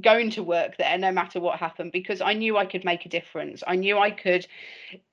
going 0.00 0.30
to 0.30 0.42
work 0.42 0.76
there 0.76 0.98
no 0.98 1.12
matter 1.12 1.40
what 1.40 1.58
happened 1.58 1.92
because 1.92 2.20
I 2.20 2.32
knew 2.32 2.56
I 2.56 2.66
could 2.66 2.84
make 2.84 3.06
a 3.06 3.08
difference. 3.08 3.62
I 3.66 3.76
knew 3.76 3.98
I 3.98 4.10
could 4.10 4.46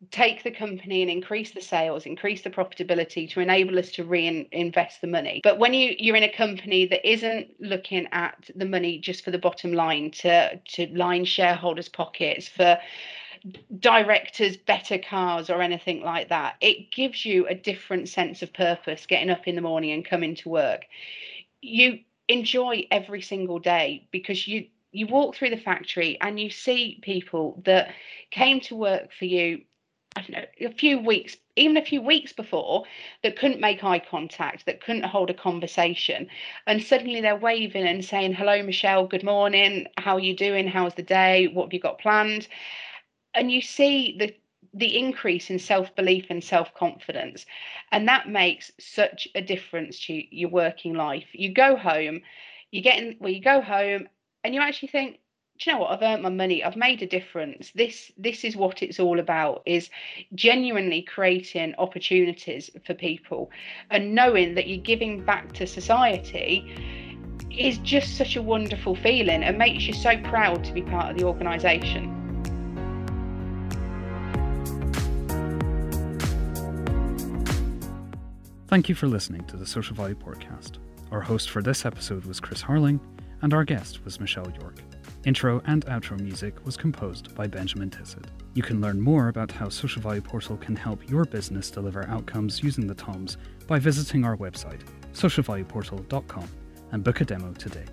take 0.10 0.44
the 0.44 0.52
company 0.52 1.02
and 1.02 1.12
increase 1.12 1.52
the 1.52 1.62
sales, 1.62 2.06
increase 2.06 2.42
the 2.42 2.50
profitability 2.50 3.30
to 3.32 3.40
enable 3.42 3.78
us 3.78 3.92
to 3.92 4.04
reinvest 4.04 5.02
the 5.02 5.08
money. 5.08 5.42
But 5.44 5.60
when 5.60 5.74
you 5.74 5.96
you're 5.98 6.16
in 6.16 6.24
a 6.24 6.32
company 6.32 6.86
that 6.88 7.08
isn't 7.08 7.48
looking 7.60 8.08
at 8.12 8.50
the 8.56 8.66
money 8.66 8.98
just 8.98 9.24
for 9.24 9.32
the 9.32 9.38
bottom 9.38 9.74
line 9.74 10.12
to 10.12 10.58
to 10.58 10.88
line 10.88 11.26
shareholders' 11.26 11.90
pockets 11.90 12.48
for 12.48 12.80
directors 13.80 14.56
better 14.56 15.00
cars 15.00 15.50
or 15.50 15.64
anything 15.64 16.04
like 16.04 16.30
that 16.30 16.56
it 16.62 16.92
gives 16.92 17.26
you 17.26 17.48
a 17.48 17.56
different 17.56 18.08
sense 18.08 18.44
of 18.44 18.54
purpose 18.54 19.08
getting 19.08 19.32
up 19.32 19.48
in 19.48 19.56
the 19.56 19.62
morning 19.62 19.90
and 19.92 20.06
coming 20.06 20.36
to 20.36 20.48
work 20.48 20.86
you 21.60 22.00
enjoy 22.28 22.88
every 22.92 23.22
single 23.22 23.60
day 23.60 24.08
because 24.12 24.48
you 24.48 24.68
you 24.94 25.08
walk 25.08 25.36
through 25.36 25.50
the 25.50 25.58
factory 25.58 26.18
and 26.20 26.40
you 26.40 26.50
see 26.50 27.00
people 27.02 27.62
that 27.66 27.94
came 28.30 28.60
to 28.60 28.76
work 28.76 29.10
for 29.18 29.26
you 29.26 29.62
I 30.16 30.22
don't 30.22 30.32
know, 30.32 30.68
a 30.70 30.74
few 30.74 31.00
weeks, 31.00 31.38
even 31.56 31.78
a 31.78 31.86
few 31.86 32.02
weeks 32.02 32.34
before, 32.34 32.84
that 33.24 33.38
couldn't 33.38 33.62
make 33.62 33.84
eye 33.84 34.00
contact, 34.00 34.66
that 34.66 34.84
couldn't 34.84 35.06
hold 35.06 35.30
a 35.30 35.34
conversation. 35.34 36.28
And 36.68 36.84
suddenly 36.84 37.22
they're 37.22 37.38
waving 37.38 37.88
and 37.88 38.04
saying, 38.04 38.34
Hello, 38.34 38.62
Michelle, 38.62 39.08
good 39.08 39.24
morning. 39.24 39.88
How 39.98 40.16
are 40.16 40.20
you 40.20 40.36
doing? 40.36 40.68
How's 40.68 40.96
the 40.96 41.02
day? 41.02 41.48
What 41.48 41.68
have 41.68 41.74
you 41.74 41.80
got 41.80 42.00
planned? 42.00 42.50
And 43.34 43.50
you 43.50 43.62
see 43.62 44.18
the 44.20 44.36
the 44.74 44.98
increase 44.98 45.50
in 45.50 45.60
self-belief 45.60 46.28
and 46.30 46.44
self-confidence. 46.44 47.46
And 47.92 48.08
that 48.08 48.30
makes 48.30 48.72
such 48.80 49.28
a 49.36 49.42
difference 49.42 50.00
to 50.06 50.14
your 50.36 50.50
working 50.50 50.94
life. 50.94 51.28
You 51.34 51.54
go 51.54 51.76
home 51.76 52.22
you 52.72 52.82
get 52.82 52.98
in 52.98 53.16
well 53.20 53.32
you 53.32 53.42
go 53.42 53.62
home 53.62 54.08
and 54.44 54.56
you 54.56 54.62
actually 54.62 54.88
think 54.88 55.20
do 55.60 55.70
you 55.70 55.76
know 55.76 55.82
what? 55.84 55.92
I've 55.92 56.02
earned 56.02 56.24
my 56.24 56.30
money. 56.30 56.64
I've 56.64 56.76
made 56.76 57.04
a 57.04 57.06
difference. 57.06 57.72
This 57.76 58.12
this 58.18 58.44
is 58.44 58.56
what 58.56 58.82
it's 58.82 59.00
all 59.00 59.20
about 59.20 59.62
is 59.68 59.92
genuinely 60.34 61.04
creating 61.04 61.76
opportunities 61.78 62.72
for 62.84 62.96
people. 62.96 63.52
And 63.92 64.16
knowing 64.16 64.56
that 64.56 64.68
you're 64.68 64.80
giving 64.80 65.24
back 65.24 65.54
to 65.54 65.68
society 65.68 66.74
is 67.52 67.78
just 67.80 68.18
such 68.18 68.36
a 68.36 68.42
wonderful 68.42 68.96
feeling 68.96 69.44
and 69.44 69.56
makes 69.60 69.86
you 69.86 69.94
so 69.94 70.18
proud 70.24 70.64
to 70.64 70.74
be 70.74 70.82
part 70.82 71.12
of 71.12 71.18
the 71.20 71.26
organization 71.26 72.21
Thank 78.72 78.88
you 78.88 78.96
for 78.96 79.08
listening 79.08 79.44
to 79.48 79.58
the 79.58 79.66
Social 79.66 79.98
Value 79.98 80.16
Podcast. 80.16 80.78
Our 81.12 81.20
host 81.20 81.50
for 81.50 81.62
this 81.62 81.86
episode 81.86 82.24
was 82.24 82.40
Chris 82.40 82.64
Harling, 82.64 83.02
and 83.42 83.54
our 83.54 83.66
guest 83.66 84.06
was 84.06 84.22
Michelle 84.22 84.50
York. 84.62 84.78
Intro 85.26 85.62
and 85.66 85.86
outro 85.88 86.18
music 86.18 86.56
was 86.66 86.78
composed 86.78 87.36
by 87.36 87.48
Benjamin 87.48 87.90
Tissot. 87.90 88.28
You 88.54 88.64
can 88.64 88.80
learn 88.80 89.02
more 89.02 89.28
about 89.28 89.52
how 89.52 89.68
Social 89.68 90.02
Value 90.02 90.22
Portal 90.22 90.56
can 90.56 90.78
help 90.78 91.10
your 91.10 91.26
business 91.26 91.70
deliver 91.70 92.08
outcomes 92.08 92.64
using 92.64 92.88
the 92.88 92.96
TOMS 92.96 93.36
by 93.68 93.78
visiting 93.78 94.24
our 94.24 94.38
website, 94.38 94.80
socialvalueportal.com, 95.12 96.48
and 96.94 97.04
book 97.04 97.20
a 97.20 97.26
demo 97.26 97.52
today. 97.52 97.84